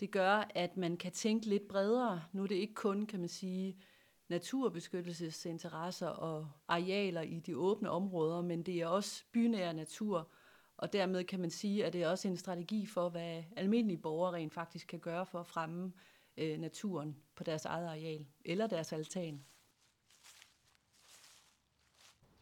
det 0.00 0.10
gør, 0.10 0.50
at 0.54 0.76
man 0.76 0.96
kan 0.96 1.12
tænke 1.12 1.46
lidt 1.46 1.68
bredere. 1.68 2.22
Nu 2.32 2.42
er 2.42 2.46
det 2.46 2.54
ikke 2.54 2.74
kun, 2.74 3.06
kan 3.06 3.20
man 3.20 3.28
sige, 3.28 3.76
naturbeskyttelsesinteresser 4.32 6.08
og 6.08 6.48
arealer 6.68 7.20
i 7.20 7.40
de 7.40 7.56
åbne 7.56 7.90
områder, 7.90 8.42
men 8.42 8.62
det 8.62 8.80
er 8.80 8.86
også 8.86 9.24
bynær 9.32 9.72
natur, 9.72 10.28
og 10.76 10.92
dermed 10.92 11.24
kan 11.24 11.40
man 11.40 11.50
sige, 11.50 11.84
at 11.86 11.92
det 11.92 12.02
er 12.02 12.08
også 12.08 12.28
en 12.28 12.36
strategi 12.36 12.86
for, 12.86 13.08
hvad 13.08 13.42
almindelige 13.56 13.98
borgere 13.98 14.32
rent 14.32 14.52
faktisk 14.52 14.86
kan 14.86 14.98
gøre 14.98 15.26
for 15.26 15.40
at 15.40 15.46
fremme 15.46 15.92
øh, 16.36 16.58
naturen 16.58 17.16
på 17.34 17.44
deres 17.44 17.64
eget 17.64 17.86
areal 17.86 18.26
eller 18.44 18.66
deres 18.66 18.92
altan. 18.92 19.44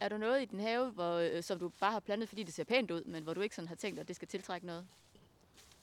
Er 0.00 0.08
der 0.08 0.18
noget 0.18 0.42
i 0.42 0.44
din 0.44 0.60
have, 0.60 0.90
hvor, 0.90 1.14
øh, 1.14 1.42
som 1.42 1.58
du 1.58 1.68
bare 1.68 1.92
har 1.92 2.00
plantet, 2.00 2.28
fordi 2.28 2.42
det 2.42 2.54
ser 2.54 2.64
pænt 2.64 2.90
ud, 2.90 3.04
men 3.04 3.22
hvor 3.22 3.34
du 3.34 3.40
ikke 3.40 3.54
sådan 3.54 3.68
har 3.68 3.74
tænkt, 3.74 4.00
at 4.00 4.08
det 4.08 4.16
skal 4.16 4.28
tiltrække 4.28 4.66
noget? 4.66 4.86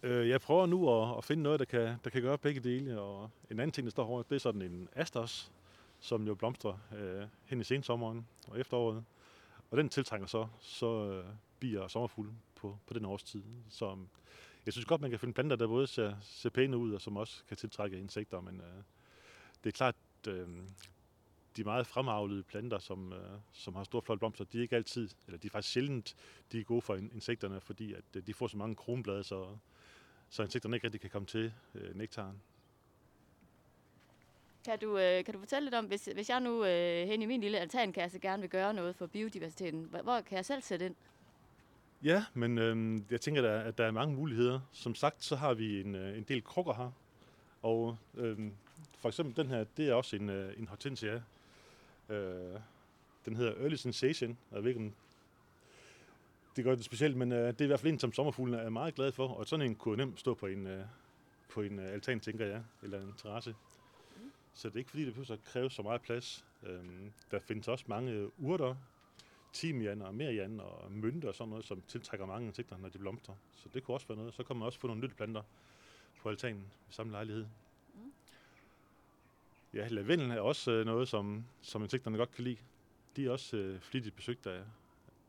Øh, 0.04 0.30
jeg 0.30 0.42
prøver 0.42 0.66
nu 0.66 1.02
at, 1.02 1.18
at 1.18 1.24
finde 1.24 1.44
noget, 1.44 1.60
der 1.60 1.66
kan, 1.66 1.96
der 2.04 2.10
kan 2.10 2.22
gøre 2.22 2.38
begge 2.38 2.60
dele. 2.60 3.02
Og 3.02 3.30
en 3.52 3.60
anden 3.60 3.72
ting, 3.72 3.86
der 3.86 3.92
står 3.92 4.04
herovre, 4.04 4.24
det 4.30 4.36
er 4.36 4.40
sådan 4.40 4.62
en 4.62 4.90
asters, 4.96 5.52
som 6.00 6.28
jo 6.28 6.36
blomstrer 6.36 6.78
øh, 6.96 7.28
hen 7.46 7.62
i 7.62 7.64
sensommeren 7.64 8.28
og 8.48 8.60
efteråret. 8.60 9.04
Og 9.72 9.78
den 9.78 9.90
tiltrækker 9.90 10.28
så, 10.28 10.48
så 10.60 11.12
øh, 11.12 11.26
bier 11.60 11.82
og 11.82 11.92
sommerfugle 11.92 12.32
på, 12.56 12.78
på 12.88 12.94
den 12.94 13.06
årstid. 13.06 13.44
Så 13.70 13.98
jeg 14.66 14.74
synes 14.74 14.86
godt, 14.86 15.02
man 15.02 15.10
kan 15.10 15.20
finde 15.20 15.34
planter, 15.34 15.56
der 15.56 15.68
både 15.68 15.88
ser, 15.88 16.16
ser 16.22 16.50
pæne 16.50 16.78
ud, 16.78 16.94
og 16.94 17.02
som 17.02 17.18
også 17.18 17.44
kan 17.48 17.58
tiltrække 17.58 18.00
insekter. 18.00 18.42
Men 18.42 18.62
øh, 18.62 18.84
det 19.64 19.70
er 19.70 19.78
klart, 19.78 19.96
øh, 20.28 20.48
de 21.58 21.64
meget 21.64 21.88
fremavlede 21.88 22.44
planter, 22.44 22.80
som, 22.80 23.14
øh, 23.14 23.40
som 23.54 23.76
har 23.76 23.84
store 23.84 24.02
flotte 24.02 24.20
blomster, 24.20 24.46
de 24.46 24.58
er 24.58 24.62
ikke 24.62 24.76
altid, 24.76 25.10
eller 25.28 25.38
de 25.38 25.48
er 25.48 25.52
faktisk 25.52 25.74
sjældent, 25.74 26.16
de 26.52 26.60
er 26.60 26.64
gode 26.64 26.82
for 26.82 26.96
insekterne, 26.96 27.62
fordi 27.62 27.94
at, 27.94 28.04
øh, 28.16 28.28
de 28.28 28.34
får 28.34 28.48
så 28.48 28.58
mange 28.58 28.76
kronblade, 28.76 29.24
så, 29.24 29.58
så 30.30 30.44
insekterne 30.44 30.76
ikke 30.76 30.88
rigtig 30.88 31.02
kan 31.02 31.10
komme 31.10 31.26
til 31.26 31.54
øh, 31.76 31.96
nektaren. 31.96 32.42
Kan 34.68 34.80
du, 34.80 34.98
øh, 34.98 35.24
kan 35.26 35.34
du 35.34 35.40
fortælle 35.40 35.66
lidt 35.66 35.76
om, 35.76 35.86
hvis, 35.86 36.10
hvis 36.14 36.30
jeg 36.30 36.40
nu 36.40 36.66
øh, 36.66 37.08
hen 37.08 37.22
i 37.22 37.26
min 37.26 37.42
lille 37.42 37.60
altankasse 37.60 38.20
gerne 38.20 38.42
vil 38.42 38.50
gøre 38.50 38.74
noget 38.74 38.96
for 38.96 39.06
biodiversiteten, 39.06 39.88
hvor, 39.90 40.02
hvor 40.02 40.22
kan 40.22 40.36
jeg 40.36 40.46
selv 40.46 40.62
sætte 40.62 40.86
ind? 40.86 40.96
Ja, 42.04 42.26
men 42.34 42.58
øh, 42.58 43.02
jeg 43.12 43.22
tænker, 43.22 43.42
der, 43.42 43.60
at 43.60 43.78
der 43.78 43.86
er 43.86 43.92
mange 43.92 44.16
muligheder. 44.16 44.60
Som 44.72 44.96
sagt, 44.96 45.24
så 45.24 45.36
har 45.36 45.54
vi 45.54 45.82
en, 45.82 45.96
øh, 45.96 46.18
en 46.18 46.24
del 46.24 46.44
krukker 46.44 46.74
her. 46.74 46.92
Og 47.62 47.98
øh, 48.18 48.38
for 48.98 49.10
eksempel 49.10 49.36
den 49.44 49.48
her, 49.48 49.66
det 49.78 49.90
er 49.90 49.94
også 49.94 50.16
en, 50.16 50.30
øh, 50.30 50.60
en 50.60 50.68
hortensia. 50.68 51.22
Øh, 52.10 52.60
den 53.26 53.36
hedder 53.36 53.54
Early 53.62 53.76
Sensation. 53.76 54.38
Jeg 54.52 54.64
ved 54.64 54.70
ikke, 54.70 54.82
om 54.82 54.94
det 56.56 56.64
gør 56.64 56.76
det 56.76 56.86
specielt, 56.86 57.18
men 57.18 57.32
øh, 57.32 57.48
det 57.48 57.62
er 57.62 57.66
i 57.66 57.68
hvert 57.68 57.80
fald 57.80 57.94
en, 57.94 58.00
som 58.00 58.14
sommerfuglene 58.14 58.58
er 58.58 58.70
meget 58.70 58.96
glade 58.96 59.12
for. 59.12 59.28
Og 59.28 59.46
sådan 59.46 59.66
en 59.66 59.76
kunne 59.76 59.98
nemt 59.98 60.20
stå 60.20 60.34
på 60.34 60.46
en, 60.46 60.68
øh, 60.68 60.84
på 61.50 61.62
en 61.62 61.80
øh, 61.80 61.94
altan, 61.94 62.20
tænker 62.20 62.46
jeg, 62.46 62.64
eller 62.84 63.02
en 63.02 63.14
terrasse. 63.18 63.56
Så 64.58 64.68
det 64.68 64.76
er 64.76 64.80
ikke 64.80 64.90
fordi, 64.90 65.06
det 65.06 65.14
behøver 65.14 65.32
at 65.32 65.44
kræve 65.44 65.72
så 65.72 65.82
meget 65.82 66.02
plads. 66.02 66.46
Øhm, 66.64 67.14
der 67.32 67.40
findes 67.40 67.68
også 67.68 67.86
mange 67.88 68.12
øh, 68.12 68.30
urter, 68.38 68.76
timian 69.54 70.02
og 70.02 70.16
merian 70.16 70.60
og 70.60 70.92
mynte 70.92 71.30
og 71.30 71.36
sådan 71.36 71.50
noget, 71.50 71.66
som 71.66 71.82
tiltrækker 71.88 72.26
mange 72.26 72.48
insekter, 72.48 72.78
når 72.78 72.90
de 72.90 72.98
blomstrer. 72.98 73.36
Så 73.52 73.70
det 73.74 73.84
kunne 73.84 73.96
også 73.96 74.08
være 74.08 74.18
noget. 74.18 74.34
Så 74.34 74.44
kan 74.44 74.56
man 74.56 74.66
også 74.66 74.80
få 74.80 74.88
nogle 74.88 75.02
nytteplanter 75.02 75.44
på 76.22 76.30
altanen 76.30 76.72
i 76.90 76.94
samme 76.94 77.12
lejlighed. 77.12 77.46
Mm. 77.94 78.12
Ja, 79.74 79.88
lavendel 79.88 80.32
er 80.32 80.40
også 80.40 80.72
øh, 80.72 80.86
noget, 80.86 81.08
som, 81.08 81.46
som 81.62 81.84
insekterne 81.84 82.18
godt 82.18 82.32
kan 82.32 82.44
lide. 82.44 82.58
De 83.16 83.26
er 83.26 83.32
også 83.32 83.58
øh, 83.58 83.80
flittigt 83.80 84.16
besøgt 84.16 84.48
af, 84.48 84.64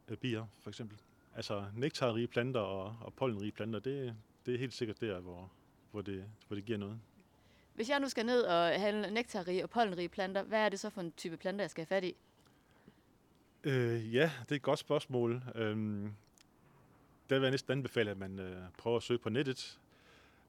af 0.08 0.18
bier, 0.18 0.47
for 0.61 0.70
eksempel. 0.70 0.99
Altså 1.35 1.64
nektarrige 1.76 2.26
planter 2.28 2.61
og, 2.61 2.97
og 3.00 3.14
pollenrige 3.14 3.52
planter, 3.52 3.78
det, 3.78 4.16
det 4.47 4.54
er 4.54 4.58
helt 4.58 4.75
sikkert 4.75 5.00
der, 5.00 5.20
hvor, 5.20 5.50
hvor, 5.90 6.02
det, 6.02 6.25
hvor 6.47 6.54
det 6.54 6.64
giver 6.64 6.78
noget. 6.78 7.00
Hvis 7.78 7.88
jeg 7.88 8.00
nu 8.00 8.08
skal 8.08 8.26
ned 8.26 8.42
og 8.42 8.80
handle 8.80 9.11
nektarrige 9.11 9.62
og 9.62 9.70
pollenrige 9.70 10.08
planter, 10.08 10.42
hvad 10.42 10.61
er 10.61 10.68
det 10.68 10.80
så 10.80 10.90
for 10.90 11.00
en 11.00 11.12
type 11.12 11.37
planter, 11.37 11.64
jeg 11.64 11.70
skal 11.70 11.82
have 11.82 11.97
fat 11.97 12.04
i? 12.04 12.16
Øh, 13.64 14.14
ja, 14.14 14.30
det 14.42 14.52
er 14.52 14.56
et 14.56 14.62
godt 14.62 14.78
spørgsmål. 14.78 15.42
Øhm, 15.54 16.12
der 17.30 17.37
vil 17.37 17.42
jeg 17.42 17.50
næsten 17.50 17.73
anbefale, 17.73 18.11
at 18.11 18.18
man 18.18 18.38
øh, 18.38 18.62
prøver 18.78 18.97
at 18.97 19.02
søge 19.02 19.18
på 19.18 19.28
nettet. 19.28 19.80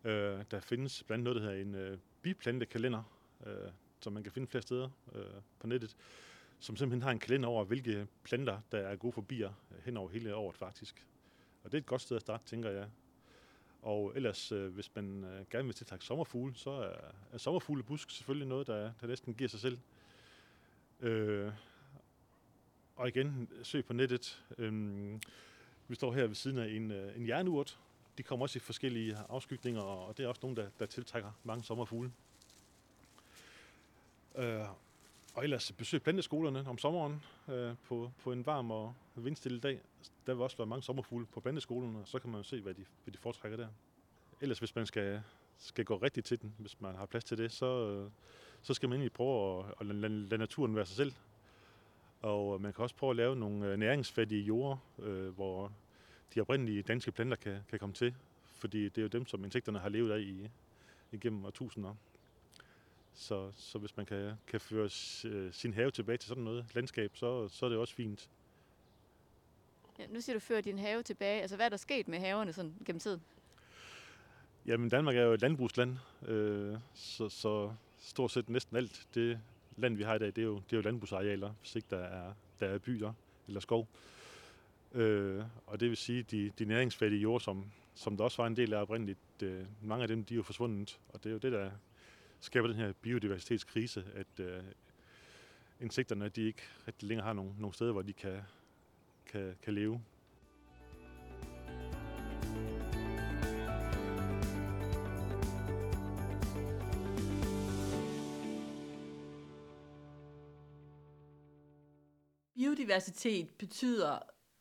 Øh, 0.04 0.44
der 0.52 0.60
findes 0.60 1.04
blandt 1.04 1.28
andet 1.28 1.42
noget, 1.44 1.56
der 1.56 1.58
hedder 1.58 1.82
en 1.82 1.92
øh, 1.92 1.98
biplantekalender, 2.22 3.04
øh, 3.46 3.72
som 4.02 4.14
man 4.14 4.24
kan 4.24 4.32
finde 4.32 4.48
flere 4.48 4.62
steder 4.62 4.90
øh, 5.16 5.42
på 5.60 5.68
nettet, 5.68 5.96
som 6.60 6.76
simpelthen 6.76 7.04
har 7.04 7.12
en 7.12 7.20
kalender 7.20 7.50
over, 7.50 7.64
hvilke 7.64 8.08
planter, 8.24 8.60
der 8.72 8.78
er 8.78 8.96
gode 8.96 9.14
for 9.14 9.22
bier 9.22 9.52
øh, 9.72 9.84
hen 9.86 9.98
over 9.98 10.10
hele 10.10 10.36
året 10.36 10.58
faktisk. 10.58 11.06
Og 11.64 11.72
det 11.72 11.78
er 11.78 11.82
et 11.82 11.86
godt 11.86 12.02
sted 12.02 12.16
at 12.16 12.22
starte, 12.22 12.46
tænker 12.46 12.70
jeg. 12.70 12.90
Og 13.82 14.12
ellers, 14.16 14.52
øh, 14.52 14.74
hvis 14.74 14.96
man 14.96 15.24
øh, 15.24 15.46
gerne 15.52 15.66
vil 15.66 15.76
tiltrække 15.76 16.06
sommerfugle, 16.06 16.56
så 16.56 16.70
er, 16.70 16.94
er 17.32 17.38
sommerfuglebusk 17.38 18.12
selvfølgelig 18.12 18.48
noget, 18.48 18.68
der, 18.68 18.92
der 19.02 19.08
næsten 19.08 19.34
giver 19.34 19.48
sig 19.48 19.60
selv. 19.60 19.80
Øh, 21.00 21.52
og 22.96 23.08
igen, 23.08 23.50
søg 23.64 23.86
på 23.86 23.94
nettet. 23.94 24.44
Øh, 24.58 24.74
vi 25.88 25.96
står 25.96 26.14
her 26.14 26.28
ved 26.28 26.36
siden 26.36 26.58
af 26.58 26.68
en, 26.68 26.92
øh, 26.92 27.18
en 27.18 27.28
jernurt. 27.28 27.80
De 28.18 28.24
kommer 28.24 28.44
også 28.44 28.58
i 28.58 28.60
forskellige 28.60 29.18
afskygninger, 29.30 29.82
og 29.82 30.18
det 30.18 30.24
er 30.24 30.28
også 30.28 30.40
nogle, 30.44 30.58
der, 30.58 30.70
der 30.80 30.86
tiltrækker 30.86 31.32
mange 31.44 31.64
sommerfugle. 31.64 32.12
Øh, 34.36 34.66
og 35.40 35.44
ellers 35.44 35.72
besøg 35.72 36.02
planteskolerne 36.02 36.68
om 36.68 36.78
sommeren 36.78 37.24
øh, 37.48 37.76
på, 37.88 38.12
på 38.24 38.32
en 38.32 38.46
varm 38.46 38.72
og 38.72 38.94
vindstille 39.16 39.60
dag. 39.60 39.80
Der 40.28 40.34
vil 40.34 40.44
også 40.44 40.58
være 40.58 40.68
mange 40.68 40.84
sommerfugle 40.84 41.26
på 41.26 41.40
planteskolerne, 41.40 42.00
og 42.00 42.08
så 42.08 42.20
kan 42.20 42.30
man 42.30 42.40
jo 42.40 42.44
se, 42.44 42.62
hvad 42.62 42.74
de, 42.74 42.86
hvad 43.04 43.12
de 43.12 43.18
foretrækker 43.18 43.58
der. 43.58 43.68
Ellers 44.42 44.60
hvis 44.60 44.76
man 44.76 44.86
skal, 44.86 45.22
skal 45.58 45.86
gå 45.86 45.98
rigtigt 45.98 46.26
til 46.26 46.42
den, 46.42 46.54
hvis 46.58 46.82
man 46.82 46.96
har 46.96 47.06
plads 47.06 47.24
til 47.24 47.38
det, 47.38 47.52
så, 47.52 47.90
øh, 47.90 48.12
så 48.62 48.74
skal 48.74 48.90
man 48.90 48.96
egentlig 48.96 49.12
prøve 49.12 49.60
at, 49.60 49.74
at 49.80 49.86
lade, 49.86 50.14
lade 50.14 50.38
naturen 50.38 50.76
være 50.76 50.86
sig 50.86 50.96
selv. 50.96 51.14
Og 52.22 52.56
øh, 52.56 52.62
man 52.62 52.74
kan 52.74 52.84
også 52.84 52.96
prøve 52.96 53.10
at 53.10 53.16
lave 53.16 53.36
nogle 53.36 53.68
øh, 53.68 53.78
næringsfattige 53.78 54.44
jorder, 54.44 54.78
øh, 55.00 55.30
hvor 55.30 55.72
de 56.36 56.42
oprindelige 56.42 56.82
danske 56.82 57.12
planter 57.12 57.38
kan, 57.38 57.60
kan 57.70 57.80
komme 57.80 57.94
til. 57.94 58.16
Fordi 58.56 58.84
det 58.84 58.98
er 58.98 59.02
jo 59.02 59.08
dem, 59.08 59.26
som 59.26 59.44
insekterne 59.46 59.80
har 59.80 59.90
levet 59.90 60.12
af 60.12 60.20
i, 60.20 60.50
igennem 61.12 61.46
årtusinder. 61.46 61.96
Så, 63.14 63.52
så 63.58 63.78
hvis 63.78 63.98
man 63.98 64.06
kan, 64.06 64.34
kan 64.48 64.60
føre 64.60 64.90
sin 65.52 65.74
have 65.74 65.92
tilbage 65.92 66.18
til 66.18 66.28
sådan 66.28 66.44
noget 66.44 66.66
landskab, 66.74 67.12
så, 67.18 67.48
så 67.48 67.66
er 67.66 67.70
det 67.70 67.78
også 67.78 67.96
fint. 67.96 68.30
Ja, 70.00 70.08
nu 70.08 70.22
siger 70.22 70.36
du, 70.36 70.40
før 70.40 70.62
din 70.62 70.80
have 70.80 71.04
tilbage. 71.04 71.42
Altså, 71.42 71.56
hvad 71.56 71.66
er 71.66 71.70
der 71.70 71.78
sket 71.78 72.08
med 72.08 72.20
haverne 72.20 72.54
sådan 72.54 72.74
gennem 72.86 73.00
tiden? 73.00 73.22
Jamen, 74.66 74.90
Danmark 74.90 75.16
er 75.16 75.22
jo 75.22 75.34
et 75.34 75.42
landbrugsland, 75.42 75.98
øh, 76.28 76.78
så, 76.94 77.30
så 77.30 77.74
stort 77.98 78.32
set 78.32 78.50
næsten 78.50 78.78
alt 78.78 79.08
det 79.16 79.40
land, 79.78 79.96
vi 79.98 80.04
har 80.04 80.16
i 80.16 80.20
dag, 80.20 80.28
det 80.28 80.38
er 80.38 80.44
jo, 80.46 80.56
det 80.56 80.74
er 80.74 80.78
jo 80.78 80.82
landbrugsarealer, 80.82 81.54
hvis 81.62 81.76
ikke 81.76 81.88
der 81.90 81.98
er, 81.98 82.34
der 82.60 82.68
er 82.68 82.78
byer 82.78 83.14
eller 83.48 83.60
skov. 83.60 83.88
Øh, 84.92 85.44
og 85.68 85.80
det 85.80 85.90
vil 85.90 85.98
sige, 85.98 86.24
de, 86.24 86.52
de 86.60 86.66
næringsfattige 86.66 87.22
jord, 87.22 87.42
som, 87.42 87.66
som 87.96 88.18
der 88.18 88.24
også 88.24 88.42
var 88.42 88.48
en 88.48 88.58
del 88.58 88.74
af 88.74 88.82
oprindeligt, 88.82 89.20
øh, 89.44 89.66
mange 89.82 90.02
af 90.02 90.08
dem, 90.08 90.24
de 90.24 90.34
er 90.34 90.36
jo 90.36 90.44
forsvundet. 90.44 91.00
Og 91.10 91.24
det 91.24 91.30
er 91.30 91.34
jo 91.34 91.40
det, 91.40 91.52
der 91.52 91.72
skaber 92.40 92.68
den 92.68 92.78
her 92.78 92.94
biodiversitetskrise, 92.94 94.06
at 94.14 94.40
øh, 94.40 94.64
insekterne, 95.80 96.30
de 96.30 96.42
ikke 96.42 96.62
rigtig 96.88 97.08
længere 97.08 97.26
har 97.26 97.34
nogen, 97.34 97.56
nogen 97.58 97.74
steder, 97.74 97.92
hvor 97.92 98.02
de 98.02 98.14
kan, 98.14 98.42
kan, 99.26 99.56
kan 99.62 99.74
leve. 99.74 100.02
Biodiversitet 112.56 113.50
betyder 113.50 114.20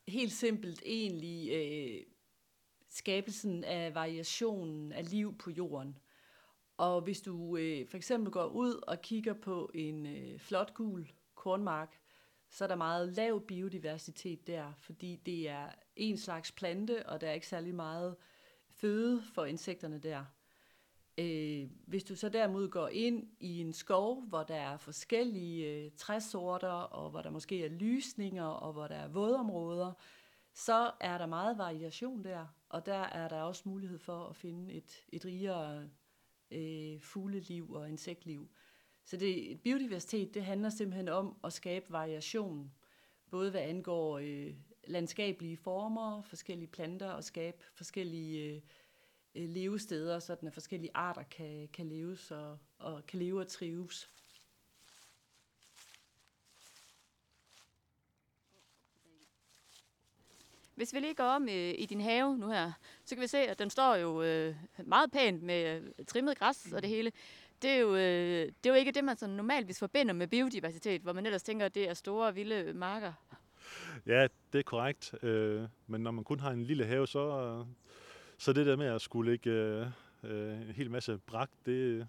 helt 0.08 0.32
simpelt 0.32 0.82
egentlig 0.86 1.50
øh, 1.52 2.02
skabelsen 2.88 3.64
af 3.64 3.94
variationen 3.94 4.92
af 4.92 5.10
liv 5.10 5.38
på 5.38 5.50
jorden. 5.50 5.98
Og 6.78 7.00
hvis 7.00 7.20
du 7.20 7.56
øh, 7.56 7.88
for 7.88 7.96
eksempel 7.96 8.32
går 8.32 8.46
ud 8.46 8.84
og 8.86 9.02
kigger 9.02 9.32
på 9.32 9.70
en 9.74 10.06
øh, 10.06 10.38
flot 10.38 10.74
gul 10.74 11.12
kornmark, 11.34 12.00
så 12.50 12.64
er 12.64 12.68
der 12.68 12.76
meget 12.76 13.08
lav 13.08 13.46
biodiversitet 13.46 14.46
der, 14.46 14.72
fordi 14.76 15.16
det 15.26 15.48
er 15.48 15.68
en 15.96 16.18
slags 16.18 16.52
plante, 16.52 17.06
og 17.06 17.20
der 17.20 17.28
er 17.28 17.32
ikke 17.32 17.46
særlig 17.46 17.74
meget 17.74 18.16
føde 18.70 19.22
for 19.22 19.44
insekterne 19.44 19.98
der. 19.98 20.24
Øh, 21.18 21.68
hvis 21.86 22.04
du 22.04 22.14
så 22.14 22.28
derimod 22.28 22.68
går 22.68 22.88
ind 22.88 23.28
i 23.40 23.60
en 23.60 23.72
skov, 23.72 24.22
hvor 24.22 24.42
der 24.42 24.54
er 24.54 24.76
forskellige 24.76 25.66
øh, 25.66 25.90
træsorter, 25.96 26.68
og 26.68 27.10
hvor 27.10 27.22
der 27.22 27.30
måske 27.30 27.64
er 27.64 27.68
lysninger, 27.68 28.46
og 28.46 28.72
hvor 28.72 28.86
der 28.86 28.96
er 28.96 29.08
vådområder, 29.08 29.92
så 30.54 30.90
er 31.00 31.18
der 31.18 31.26
meget 31.26 31.58
variation 31.58 32.24
der, 32.24 32.46
og 32.68 32.86
der 32.86 33.02
er 33.02 33.28
der 33.28 33.42
også 33.42 33.62
mulighed 33.68 33.98
for 33.98 34.26
at 34.26 34.36
finde 34.36 34.72
et, 34.72 35.04
et 35.12 35.24
rigere 35.24 35.88
øh, 36.50 37.00
fugleliv 37.00 37.70
og 37.70 37.88
insektliv. 37.88 38.48
Så 39.04 39.16
det, 39.16 39.60
biodiversitet, 39.60 40.34
det 40.34 40.44
handler 40.44 40.70
simpelthen 40.70 41.08
om 41.08 41.36
at 41.44 41.52
skabe 41.52 41.86
variation, 41.92 42.72
både 43.30 43.50
hvad 43.50 43.60
angår 43.60 44.18
øh, 44.18 44.54
landskabelige 44.86 45.56
former, 45.56 46.22
forskellige 46.22 46.68
planter 46.68 47.10
og 47.10 47.24
skabe 47.24 47.64
forskellige 47.74 48.62
øh, 49.34 49.48
levesteder, 49.48 50.18
så 50.18 50.32
at 50.32 50.54
forskellige 50.54 50.90
arter 50.94 51.22
kan, 51.22 51.68
kan 51.68 51.86
leves 51.86 52.30
og, 52.30 52.58
og 52.78 53.06
kan 53.06 53.18
leve 53.18 53.40
og 53.40 53.48
trives. 53.48 54.10
Hvis 60.78 60.94
vi 60.94 61.00
lige 61.00 61.14
går 61.14 61.24
om 61.24 61.48
i, 61.48 61.70
i 61.70 61.86
din 61.86 62.00
have 62.00 62.38
nu 62.38 62.48
her, 62.48 62.72
så 63.04 63.14
kan 63.14 63.22
vi 63.22 63.26
se, 63.26 63.38
at 63.38 63.58
den 63.58 63.70
står 63.70 63.96
jo 63.96 64.22
øh, 64.22 64.54
meget 64.84 65.10
pænt 65.12 65.42
med 65.42 65.82
øh, 65.98 66.06
trimmet 66.06 66.38
græs 66.38 66.72
og 66.72 66.82
det 66.82 66.90
hele. 66.90 67.12
Det 67.62 67.70
er, 67.70 67.78
jo, 67.78 67.94
øh, 67.94 68.46
det 68.46 68.66
er 68.66 68.70
jo 68.70 68.74
ikke 68.74 68.92
det, 68.92 69.04
man 69.04 69.16
sådan 69.16 69.34
normalt 69.34 69.78
forbinder 69.78 70.14
med 70.14 70.26
biodiversitet, 70.26 71.02
hvor 71.02 71.12
man 71.12 71.26
ellers 71.26 71.42
tænker, 71.42 71.66
at 71.66 71.74
det 71.74 71.88
er 71.88 71.94
store, 71.94 72.34
vilde 72.34 72.72
marker. 72.74 73.12
Ja, 74.06 74.26
det 74.52 74.58
er 74.58 74.62
korrekt. 74.62 75.14
Øh, 75.22 75.62
men 75.86 76.00
når 76.00 76.10
man 76.10 76.24
kun 76.24 76.40
har 76.40 76.50
en 76.50 76.62
lille 76.62 76.84
have, 76.84 77.06
så, 77.06 77.64
så 78.38 78.52
det 78.52 78.66
der 78.66 78.76
med 78.76 78.86
at 78.86 79.00
skulle 79.00 79.30
lægge 79.30 79.50
øh, 80.22 80.60
en 80.60 80.72
hel 80.76 80.90
masse 80.90 81.18
brak, 81.26 81.50
det, 81.66 82.06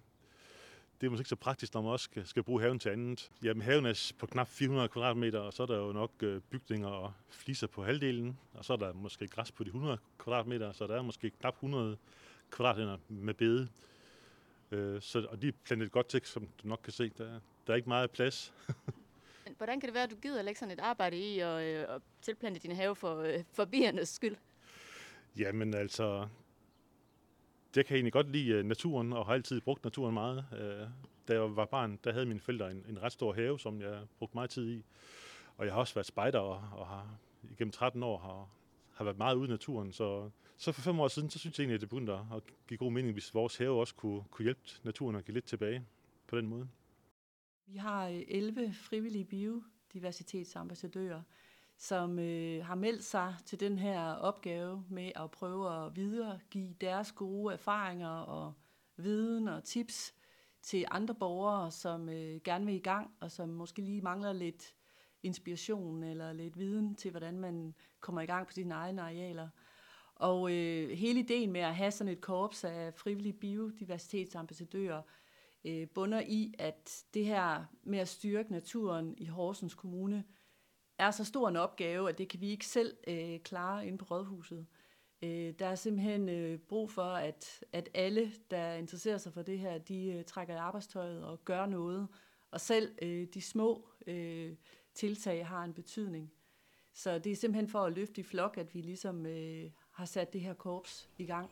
det 1.02 1.08
er 1.08 1.12
måske 1.12 1.22
ikke 1.22 1.30
så 1.30 1.36
praktisk, 1.36 1.74
når 1.74 1.82
man 1.82 1.92
også 1.92 2.04
skal, 2.04 2.28
skal 2.28 2.44
bruge 2.44 2.62
haven 2.62 2.80
til 2.80 2.90
andet. 2.90 3.32
Jamen, 3.44 3.62
haven 3.62 3.86
er 3.86 4.12
på 4.20 4.26
knap 4.26 4.48
400 4.48 4.90
kvadratmeter, 4.90 5.40
og 5.40 5.54
så 5.54 5.64
er 5.64 5.68
der 5.68 5.78
jo 5.78 5.92
nok 5.92 6.12
øh, 6.22 6.42
bygninger 6.42 6.88
og 6.88 7.14
fliser 7.30 7.68
på 7.68 7.84
halvdelen, 7.84 8.38
og 8.54 8.66
så 8.66 8.74
er 8.74 8.78
der 8.78 8.94
måske 8.94 9.28
græs 9.28 9.52
på 9.52 9.64
de 9.64 9.68
100 9.68 9.98
kvadratmeter, 10.18 10.72
så 10.72 10.88
der 10.88 10.98
er 10.98 11.02
måske 11.02 11.30
knap 11.30 11.54
100 11.54 11.98
kvadratmeter 12.52 12.98
med 13.10 13.34
bede. 13.34 13.70
Øh, 14.72 15.02
så, 15.02 15.26
og 15.30 15.42
de 15.42 15.48
er 15.48 15.52
plantet 15.66 15.92
godt 15.92 16.08
til, 16.08 16.22
som 16.26 16.48
du 16.64 16.68
nok 16.68 16.80
kan 16.84 16.94
se. 16.94 17.12
Der, 17.18 17.40
der 17.68 17.74
er 17.74 17.76
ikke 17.76 17.90
meget 17.90 18.12
plads. 18.12 18.54
Hvordan 19.58 19.80
kan 19.80 19.88
det 19.88 19.94
være, 19.94 20.04
at 20.04 20.12
du 20.12 20.16
gider 20.16 20.42
lægge 20.42 20.60
sådan 20.60 20.74
et 20.74 20.80
arbejde 20.80 21.18
i 21.18 21.40
at, 21.40 21.62
øh, 21.64 21.96
at 21.96 22.02
tilplante 22.22 22.60
din 22.60 22.76
have 22.76 22.96
for, 22.96 23.22
øh, 23.22 23.44
for 23.54 23.66
biernes 23.66 24.10
skyld? 24.10 24.36
Jamen 25.38 25.74
altså, 25.74 26.28
jeg 27.76 27.86
kan 27.86 27.96
egentlig 27.96 28.14
godt 28.14 28.32
lide 28.32 28.50
øh, 28.50 28.66
naturen, 28.66 29.14
og 29.14 29.26
har 29.26 29.34
altid 29.34 29.62
brugt 29.62 29.84
naturen 29.84 30.14
meget. 30.14 30.46
Øh, 30.54 30.88
da 31.28 31.34
jeg 31.34 31.56
var 31.56 31.66
barn, 31.66 32.00
der 32.04 32.12
havde 32.14 32.26
mine 32.26 32.40
forældre 32.40 32.72
en, 32.72 32.86
en 32.90 33.02
ret 33.02 33.12
stor 33.12 33.34
have, 33.34 33.60
som 33.60 33.82
jeg 33.82 34.00
brugte 34.18 34.38
meget 34.38 34.50
tid 34.50 34.70
i. 34.70 34.86
Og 35.58 35.66
jeg 35.66 35.74
har 35.74 35.80
også 35.80 35.94
været 35.94 36.06
spejder, 36.06 36.40
og, 36.40 36.80
og 36.80 36.88
har 36.88 37.18
igennem 37.52 37.72
13 37.72 38.04
år 38.04 38.18
har, 38.18 38.50
har 38.94 39.04
været 39.04 39.18
meget 39.18 39.36
ude 39.36 39.48
i 39.48 39.52
naturen. 39.52 39.92
Så, 39.92 40.30
så 40.58 40.72
for 40.72 40.82
fem 40.82 41.00
år 41.00 41.08
siden, 41.08 41.30
så 41.30 41.40
synes 41.40 41.60
jeg 41.60 41.64
egentlig, 41.64 41.76
at 41.76 41.82
det 41.82 41.90
begyndte 41.90 42.14
at 42.14 42.44
give 42.68 42.78
god 42.78 42.92
mening, 42.92 43.14
hvis 43.14 43.34
vores 43.34 43.58
have 43.58 43.80
også 43.80 43.96
kunne, 43.96 44.24
kunne 44.32 44.44
hjælpe 44.44 44.62
naturen 44.84 45.16
og 45.16 45.24
give 45.24 45.34
lidt 45.34 45.46
tilbage 45.46 45.86
på 46.28 46.38
den 46.38 46.48
måde. 46.48 46.68
Vi 47.68 47.78
har 47.78 48.08
øh, 48.08 48.22
11 48.28 48.74
frivillige 48.74 49.26
biodiversitetsambassadører, 49.26 51.22
som 51.80 52.20
øh, 52.20 52.66
har 52.66 52.76
meldt 52.76 53.04
sig 53.04 53.36
til 53.46 53.60
den 53.60 53.80
her 53.80 54.14
opgave 54.14 54.86
med 54.90 55.12
at 55.16 55.32
prøve 55.32 55.86
at 55.86 55.96
videregive 55.96 56.76
deres 56.82 57.12
gode 57.12 57.54
erfaringer 57.54 58.10
og 58.10 58.54
viden 58.98 59.48
og 59.48 59.64
tips 59.64 60.14
til 60.62 60.86
andre 60.92 61.16
borgere, 61.16 61.72
som 61.72 62.10
øh, 62.10 62.42
gerne 62.44 62.66
vil 62.66 62.76
i 62.76 62.80
gang, 62.80 63.12
og 63.20 63.32
som 63.32 63.50
måske 63.50 63.82
lige 63.82 64.02
mangler 64.02 64.34
lidt 64.34 64.76
inspiration 65.24 66.04
eller 66.04 66.34
lidt 66.34 66.58
viden 66.58 66.96
til, 66.96 67.12
hvordan 67.12 67.40
man 67.40 67.76
kommer 68.00 68.22
i 68.22 68.26
gang 68.26 68.48
på 68.48 68.54
sine 68.54 68.74
egne 68.74 69.02
arealer. 69.02 69.50
Og 70.16 70.52
øh, 70.52 70.90
hele 70.90 71.20
ideen 71.20 71.52
med 71.52 71.62
at 71.62 71.76
have 71.76 71.92
sådan 71.92 72.14
et 72.14 72.22
korps 72.22 72.64
af 72.64 72.94
frivillige 72.94 73.34
biodiversitetsambassadører 73.34 75.02
øh, 75.66 75.88
bunder 75.88 76.22
i, 76.28 76.54
at 76.60 77.04
det 77.14 77.26
her 77.26 77.66
med 77.84 78.00
at 78.00 78.08
styrke 78.08 78.52
naturen 78.52 79.16
i 79.18 79.26
Horsens 79.26 79.76
Kommune– 79.76 80.24
er 81.00 81.12
så 81.12 81.26
stor 81.26 81.50
en 81.50 81.56
opgave, 81.56 82.10
at 82.10 82.18
det 82.18 82.30
kan 82.30 82.42
vi 82.42 82.50
ikke 82.50 82.66
selv 82.66 82.98
øh, 83.08 83.40
klare 83.40 83.88
inde 83.88 83.98
på 83.98 84.06
rådhuset. 84.06 84.66
Øh, 85.22 85.54
der 85.60 85.68
er 85.68 85.76
simpelthen 85.76 86.30
øh, 86.30 86.60
brug 86.60 86.92
for, 86.92 87.14
at, 87.14 87.64
at 87.72 87.90
alle, 87.94 88.32
der 88.52 88.74
interesserer 88.74 89.18
sig 89.18 89.34
for 89.34 89.42
det 89.42 89.60
her, 89.60 89.78
de 89.78 90.06
øh, 90.06 90.24
trækker 90.26 90.54
i 90.54 90.58
arbejdstøjet 90.58 91.24
og 91.24 91.46
gør 91.46 91.66
noget. 91.66 92.08
Og 92.52 92.62
selv 92.62 92.96
øh, 93.02 93.28
de 93.34 93.42
små 93.42 93.88
øh, 94.08 94.56
tiltag 94.94 95.48
har 95.48 95.64
en 95.64 95.74
betydning. 95.74 96.32
Så 96.94 97.20
det 97.20 97.32
er 97.32 97.36
simpelthen 97.36 97.68
for 97.68 97.80
at 97.80 97.94
løfte 97.94 98.22
i 98.22 98.24
flok, 98.24 98.58
at 98.58 98.76
vi 98.76 98.82
ligesom 98.82 99.26
øh, 99.26 99.72
har 99.92 100.06
sat 100.06 100.34
det 100.34 100.42
her 100.42 100.54
korps 100.54 101.10
i 101.18 101.26
gang. 101.26 101.52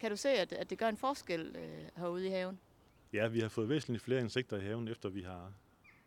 Kan 0.00 0.10
du 0.10 0.16
se, 0.16 0.28
at, 0.28 0.52
at 0.52 0.70
det 0.70 0.78
gør 0.78 0.88
en 0.88 0.96
forskel 0.96 1.56
øh, 1.56 1.88
herude 1.96 2.26
i 2.26 2.30
haven? 2.30 2.60
Ja, 3.12 3.28
vi 3.28 3.40
har 3.40 3.48
fået 3.48 3.68
væsentligt 3.68 4.04
flere 4.04 4.20
insekter 4.20 4.56
i 4.56 4.60
haven, 4.60 4.88
efter 4.88 5.08
vi 5.08 5.22
har, 5.22 5.52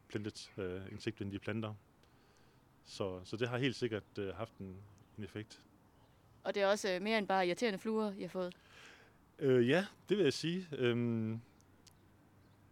plantet 0.10 0.52
øh, 0.58 0.82
insektvenlige 0.92 1.40
planter. 1.40 1.74
Så, 2.86 3.22
så 3.24 3.38
det 3.38 3.50
har 3.50 3.58
helt 3.58 3.76
sikkert 3.76 4.18
øh, 4.20 4.36
haft 4.36 4.58
en, 4.58 4.76
en 5.18 5.24
effekt. 5.24 5.62
Og 6.44 6.56
det 6.56 6.64
er 6.64 6.68
også 6.68 6.90
øh, 6.90 7.02
mere 7.02 7.18
end 7.18 7.28
bare 7.28 7.48
irriterende 7.48 7.80
fluer, 7.80 8.14
I 8.18 8.22
har 8.22 8.30
fået? 8.30 8.56
Øh, 9.40 9.70
ja, 9.70 9.86
det 10.10 10.18
vil 10.18 10.24
jeg 10.24 10.34
sige. 10.34 10.68
Øhm, 10.72 11.42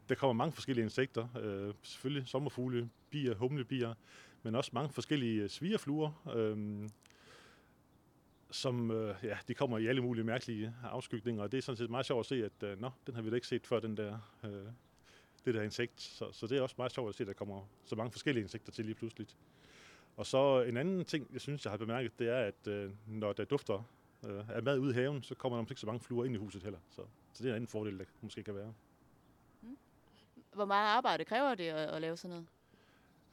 der 0.10 0.16
kommer 0.16 0.34
mange 0.34 0.52
forskellige 0.52 0.84
insekter. 0.84 1.28
Øh, 1.40 1.74
selvfølgelig 1.82 2.28
sommerfugle, 2.28 2.90
bier, 3.10 3.36
humlebier, 3.36 3.94
men 4.44 4.56
også 4.56 4.72
mange 4.74 4.90
forskellige 4.90 5.44
øh, 5.44 5.50
svigerfluer, 5.50 6.32
øh, 6.36 6.90
som 8.52 8.92
øh, 8.92 9.16
ja, 9.24 9.38
de 9.48 9.54
kommer 9.54 9.78
i 9.78 9.88
alle 9.88 10.02
mulige 10.02 10.24
mærkelige 10.24 10.74
afskygninger, 10.84 11.44
og 11.44 11.52
det 11.52 11.58
er 11.58 11.62
sådan 11.62 11.78
set 11.78 11.90
meget 11.90 12.06
sjovt 12.06 12.20
at 12.20 12.26
se, 12.26 12.46
at 12.46 12.64
øh, 12.64 12.82
nå, 12.82 12.90
den 13.08 13.16
har 13.16 13.22
vi 13.22 13.30
da 13.30 13.36
ikke 13.36 13.48
set 13.48 13.68
før, 13.68 13.80
den 13.80 13.98
der, 13.98 14.20
øh, 14.44 14.66
det 15.46 15.54
der 15.54 15.62
insekt. 15.62 16.02
Så, 16.02 16.32
så 16.32 16.48
det 16.48 16.58
er 16.58 16.62
også 16.62 16.76
meget 16.78 16.92
sjovt 16.92 17.10
at 17.10 17.16
se, 17.16 17.24
at 17.24 17.28
der 17.28 17.34
kommer 17.34 17.62
så 17.86 17.96
mange 17.96 18.12
forskellige 18.12 18.44
insekter 18.44 18.72
til 18.72 18.86
lige 18.86 18.96
pludselig. 18.96 19.28
Og 20.18 20.26
så 20.26 20.62
en 20.62 20.78
anden 20.78 21.06
ting, 21.06 21.28
jeg 21.34 21.42
synes, 21.42 21.66
jeg 21.66 21.72
har 21.72 21.78
bemærket, 21.78 22.20
det 22.20 22.30
er, 22.30 22.40
at 22.40 22.68
øh, 22.68 22.92
når 23.08 23.34
der 23.34 23.46
dufter 23.46 23.84
øh, 24.28 24.50
af 24.50 24.64
mad 24.64 24.80
ude 24.80 24.92
i 24.92 24.94
haven, 24.94 25.24
så 25.24 25.36
kommer 25.36 25.58
der 25.58 25.66
ikke 25.70 25.82
så 25.82 25.88
mange 25.88 26.00
fluer 26.00 26.26
ind 26.26 26.36
i 26.36 26.38
huset 26.38 26.64
heller. 26.64 26.80
Så, 26.90 27.02
så 27.34 27.44
det 27.44 27.46
er 27.46 27.54
en 27.54 27.56
anden 27.56 27.68
fordel, 27.68 28.00
der 28.00 28.06
måske 28.22 28.44
kan 28.44 28.56
være. 28.56 28.74
Mm. 29.62 29.78
Hvor 30.54 30.66
meget 30.66 30.88
arbejde 30.88 31.26
kræver 31.26 31.56
det 31.56 31.68
at, 31.68 31.90
at 31.90 32.02
lave 32.02 32.18
sådan 32.18 32.30
noget? 32.30 32.48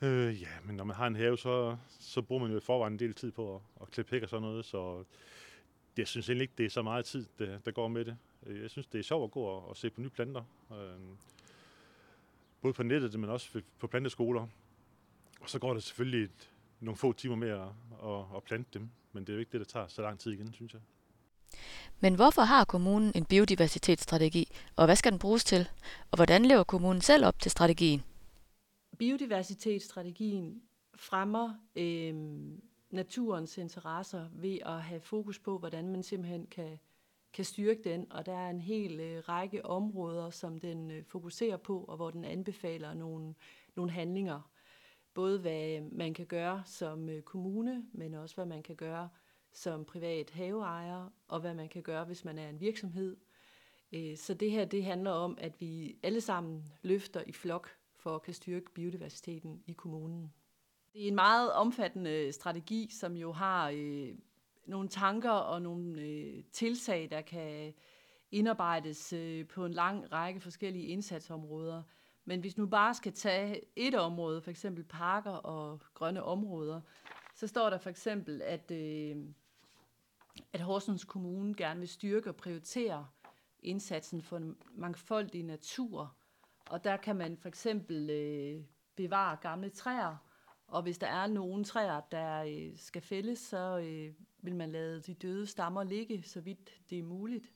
Øh, 0.04 0.42
ja, 0.42 0.49
men 0.64 0.76
når 0.76 0.84
man 0.84 0.96
har 0.96 1.06
en 1.06 1.16
have, 1.16 1.38
så, 1.38 1.76
så 2.00 2.23
bruger 2.23 2.42
man 2.42 2.50
jo 2.50 2.56
i 2.56 2.61
forvejen 2.61 2.92
en 2.92 2.99
del 2.99 3.14
tid 3.14 3.32
på 3.32 3.54
at, 3.54 3.61
at 3.82 3.90
klippe 3.90 4.11
hæk 4.11 4.23
og 4.23 4.28
sådan 4.28 4.42
noget, 4.42 4.64
så 4.64 4.99
det, 5.96 5.99
jeg 5.99 6.08
synes 6.08 6.28
egentlig 6.28 6.42
ikke, 6.42 6.54
det 6.58 6.66
er 6.66 6.70
så 6.70 6.82
meget 6.82 7.04
tid, 7.04 7.26
der, 7.38 7.58
der 7.58 7.70
går 7.70 7.88
med 7.88 8.04
det. 8.04 8.16
Øh, 8.46 8.62
jeg 8.62 8.70
synes, 8.70 8.87
det 8.87 8.99
er 8.99 9.02
sjovt 9.02 9.25
at 9.25 9.30
gå 9.30 9.40
og, 9.40 9.68
og 9.68 9.76
se 9.76 9.90
på 9.90 10.00
nye 10.00 10.08
planter. 10.08 10.42
Øh, 10.73 11.00
både 12.61 12.75
på 12.75 12.82
nettet, 12.82 13.20
men 13.20 13.30
også 13.30 13.61
på 13.78 13.87
planteskoler. 13.87 14.46
Og 15.40 15.50
så 15.50 15.58
går 15.58 15.75
det 15.75 15.82
selvfølgelig 15.82 16.25
et, 16.25 16.50
nogle 16.80 16.96
få 16.96 17.12
timer 17.12 17.37
med 17.37 17.49
at, 17.49 17.61
at, 18.04 18.37
at 18.37 18.42
plante 18.42 18.78
dem, 18.78 18.88
men 19.12 19.25
det 19.25 19.28
er 19.28 19.34
jo 19.34 19.40
ikke 19.40 19.52
det, 19.52 19.61
der 19.61 19.73
tager 19.73 19.87
så 19.87 20.02
lang 20.02 20.18
tid 20.18 20.32
igen, 20.32 20.52
synes 20.52 20.73
jeg. 20.73 20.80
Men 22.00 22.14
hvorfor 22.14 22.42
har 22.42 22.64
kommunen 22.64 23.12
en 23.14 23.25
biodiversitetsstrategi, 23.25 24.49
og 24.76 24.84
hvad 24.87 24.96
skal 24.96 25.12
den 25.12 25.18
bruges 25.18 25.44
til? 25.44 25.68
Og 26.11 26.16
hvordan 26.16 26.44
lever 26.44 26.64
kommunen 26.64 27.02
selv 27.02 27.26
op 27.26 27.40
til 27.40 27.50
strategien? 27.50 28.02
Biodiversitetsstrategien 29.04 30.62
fremmer 30.94 31.54
øh, 31.76 32.14
naturens 32.90 33.58
interesser 33.58 34.28
ved 34.32 34.58
at 34.66 34.82
have 34.82 35.00
fokus 35.00 35.38
på, 35.38 35.58
hvordan 35.58 35.88
man 35.88 36.02
simpelthen 36.02 36.46
kan, 36.46 36.78
kan 37.32 37.44
styrke 37.44 37.82
den. 37.84 38.12
Og 38.12 38.26
der 38.26 38.32
er 38.32 38.50
en 38.50 38.61
hel 38.61 39.00
øh, 39.00 39.28
række 39.28 39.66
områder, 39.66 40.30
som 40.30 40.58
den 40.58 40.90
øh, 40.90 41.04
fokuserer 41.04 41.56
på, 41.56 41.84
og 41.84 41.96
hvor 41.96 42.11
den 42.11 42.25
anbefaler 42.25 42.94
nogle, 42.94 43.34
nogle 43.75 43.92
handlinger. 43.92 44.50
Både 45.14 45.40
hvad 45.40 45.80
man 45.80 46.14
kan 46.14 46.26
gøre 46.26 46.62
som 46.66 47.08
øh, 47.08 47.23
kommune, 47.23 47.84
men 47.92 48.14
også 48.14 48.34
hvad 48.34 48.46
man 48.46 48.62
kan 48.62 48.76
gøre 48.76 49.08
som 49.52 49.84
privat 49.84 50.30
haveejer, 50.30 51.12
og 51.28 51.40
hvad 51.40 51.54
man 51.54 51.68
kan 51.68 51.82
gøre, 51.82 52.04
hvis 52.04 52.25
man 52.25 52.38
er 52.38 52.49
en 52.49 52.61
virksomhed. 52.61 53.16
Øh, 53.92 54.16
så 54.16 54.34
det 54.34 54.50
her, 54.50 54.64
det 54.64 54.84
handler 54.84 55.11
om, 55.11 55.38
at 55.40 55.61
vi 55.61 55.96
alle 56.02 56.20
sammen 56.20 56.64
løfter 56.82 57.23
i 57.26 57.32
flok 57.32 57.83
for 58.04 58.14
at 58.14 58.23
kan 58.23 58.34
styrke 58.34 58.70
biodiversiteten 58.75 59.62
i 59.66 59.73
kommunen. 59.73 60.32
Det 60.92 61.04
er 61.04 61.08
en 61.08 61.14
meget 61.14 61.52
omfattende 61.52 62.11
øh, 62.11 62.32
strategi, 62.32 62.88
som 62.90 63.16
jo 63.16 63.32
har 63.32 63.70
øh, 63.75 64.14
nogle 64.66 64.88
tanker 64.88 65.30
og 65.30 65.62
nogle 65.62 66.00
øh, 66.00 66.44
tiltag, 66.52 67.08
der 67.11 67.20
kan 67.20 67.75
indarbejdes 68.30 69.12
øh, 69.12 69.47
på 69.47 69.67
en 69.67 69.73
lang 69.73 70.12
række 70.12 70.40
forskellige 70.40 70.86
indsatsområder. 70.86 71.82
Men 72.25 72.40
hvis 72.40 72.58
nu 72.58 72.67
bare 72.67 72.95
skal 72.95 73.12
tage 73.12 73.60
et 73.76 73.95
område, 73.95 74.40
for 74.40 74.50
eksempel 74.50 74.84
parker 74.84 75.30
og 75.30 75.80
grønne 75.95 76.23
områder, 76.23 76.80
så 77.34 77.47
står 77.47 77.71
der 77.71 77.78
for 77.78 77.90
eksempel, 77.90 78.43
at 78.43 78.71
øh, 78.71 79.17
at 80.52 80.60
Horsens 80.60 81.04
Kommune 81.04 81.54
gerne 81.54 81.80
vil 81.80 81.88
styrke 81.88 82.30
og 82.30 82.36
prioritere 82.36 83.06
indsatsen 83.62 84.23
for 84.23 84.36
en 84.36 84.56
mangfoldig 84.75 85.43
natur. 85.43 86.17
Og 86.66 86.84
der 86.84 86.96
kan 86.96 87.16
man 87.16 87.36
for 87.36 87.48
eksempel 87.48 88.10
øh, 88.10 88.64
bevare 88.96 89.36
gamle 89.36 89.70
træer, 89.70 90.16
og 90.66 90.82
hvis 90.82 90.98
der 90.98 91.06
er 91.06 91.26
nogle 91.26 91.64
træer, 91.64 92.00
der 92.00 92.42
øh, 92.42 92.76
skal 92.76 93.02
fældes, 93.02 93.38
så 93.38 93.78
øh, 93.78 94.14
vil 94.38 94.56
man 94.56 94.72
lade 94.72 95.00
de 95.00 95.14
døde 95.14 95.46
stammer 95.46 95.84
ligge, 95.84 96.22
så 96.22 96.40
vidt 96.40 96.80
det 96.90 96.98
er 96.98 97.02
muligt. 97.02 97.52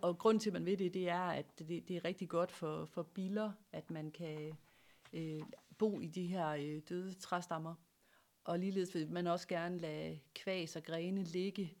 Og 0.00 0.18
grund 0.18 0.40
til, 0.40 0.50
at 0.50 0.54
man 0.54 0.66
ved 0.66 0.76
det, 0.76 0.94
det 0.94 1.08
er, 1.08 1.22
at 1.22 1.58
det, 1.58 1.88
det 1.88 1.96
er 1.96 2.04
rigtig 2.04 2.28
godt 2.28 2.52
for, 2.52 2.84
for 2.84 3.02
biler, 3.02 3.52
at 3.72 3.90
man 3.90 4.10
kan 4.10 4.52
øh, 5.12 5.42
bo 5.78 6.00
i 6.00 6.06
de 6.06 6.26
her 6.26 6.48
øh, 6.48 6.82
døde 6.88 7.14
træstammer. 7.14 7.74
Og 8.44 8.58
ligeledes 8.58 8.94
vil 8.94 9.10
man 9.10 9.26
også 9.26 9.48
gerne 9.48 9.78
lade 9.78 10.20
kvæs 10.34 10.76
og 10.76 10.82
grene 10.82 11.22
ligge, 11.22 11.74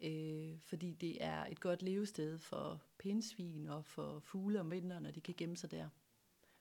øh, 0.00 0.58
fordi 0.60 0.94
det 0.94 1.24
er 1.24 1.46
et 1.46 1.60
godt 1.60 1.82
levested 1.82 2.38
for 2.38 2.82
pindsvin 2.98 3.68
og 3.68 3.84
for 3.84 4.18
fugle 4.18 4.60
om 4.60 4.70
vinteren, 4.70 5.06
og 5.06 5.14
de 5.14 5.20
kan 5.20 5.34
gemme 5.38 5.56
sig 5.56 5.70
der. 5.70 5.88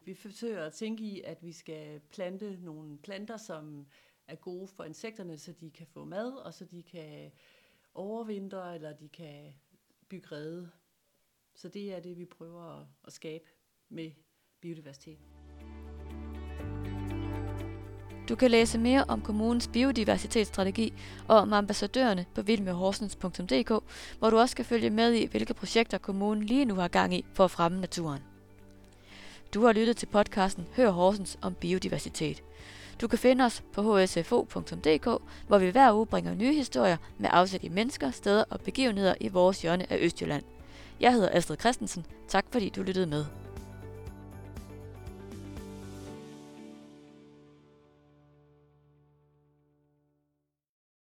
Vi 0.07 0.13
forsøger 0.13 0.65
at 0.65 0.73
tænke 0.73 1.03
i, 1.03 1.21
at 1.21 1.43
vi 1.43 1.51
skal 1.51 1.99
plante 1.99 2.57
nogle 2.61 2.97
planter, 2.97 3.37
som 3.37 3.87
er 4.27 4.35
gode 4.35 4.67
for 4.67 4.83
insekterne, 4.83 5.37
så 5.37 5.51
de 5.51 5.71
kan 5.71 5.87
få 5.87 6.05
mad, 6.05 6.31
og 6.33 6.53
så 6.53 6.65
de 6.65 6.83
kan 6.83 7.31
overvintre, 7.93 8.75
eller 8.75 8.93
de 8.93 9.09
kan 9.09 9.53
bygge 10.09 10.27
rede. 10.31 10.71
Så 11.55 11.67
det 11.67 11.93
er 11.93 11.99
det, 11.99 12.17
vi 12.17 12.25
prøver 12.25 12.85
at 13.03 13.13
skabe 13.13 13.45
med 13.89 14.11
biodiversitet. 14.61 15.19
Du 18.29 18.35
kan 18.35 18.51
læse 18.51 18.77
mere 18.79 19.03
om 19.07 19.21
kommunens 19.21 19.69
biodiversitetsstrategi 19.73 20.93
og 21.27 21.37
om 21.37 21.53
ambassadørerne 21.53 22.25
på 22.35 22.41
vildmedhorsens.dk, 22.41 23.69
hvor 24.19 24.29
du 24.29 24.37
også 24.37 24.55
kan 24.55 24.65
følge 24.65 24.89
med 24.89 25.13
i, 25.13 25.25
hvilke 25.25 25.53
projekter 25.53 25.97
kommunen 25.97 26.43
lige 26.43 26.65
nu 26.65 26.75
har 26.75 26.87
gang 26.87 27.13
i 27.13 27.25
for 27.33 27.43
at 27.43 27.51
fremme 27.51 27.79
naturen. 27.79 28.36
Du 29.53 29.65
har 29.65 29.71
lyttet 29.71 29.97
til 29.97 30.05
podcasten 30.05 30.67
Hør 30.75 30.89
Horsens 30.89 31.37
om 31.41 31.53
biodiversitet. 31.53 32.43
Du 33.01 33.07
kan 33.07 33.19
finde 33.19 33.45
os 33.45 33.63
på 33.73 33.97
hsfo.dk, 33.97 35.21
hvor 35.47 35.57
vi 35.57 35.69
hver 35.69 35.93
uge 35.93 36.05
bringer 36.05 36.35
nye 36.35 36.53
historier 36.53 36.97
med 37.17 37.29
afsæt 37.33 37.63
i 37.63 37.69
mennesker, 37.69 38.11
steder 38.11 38.43
og 38.49 38.61
begivenheder 38.61 39.15
i 39.21 39.27
vores 39.27 39.61
hjørne 39.61 39.91
af 39.91 39.97
Østjylland. 40.01 40.43
Jeg 40.99 41.13
hedder 41.13 41.29
Astrid 41.31 41.57
Christensen. 41.59 42.05
Tak 42.27 42.45
fordi 42.51 42.69
du 42.69 42.81
lyttede 42.81 43.07
med. 43.07 43.25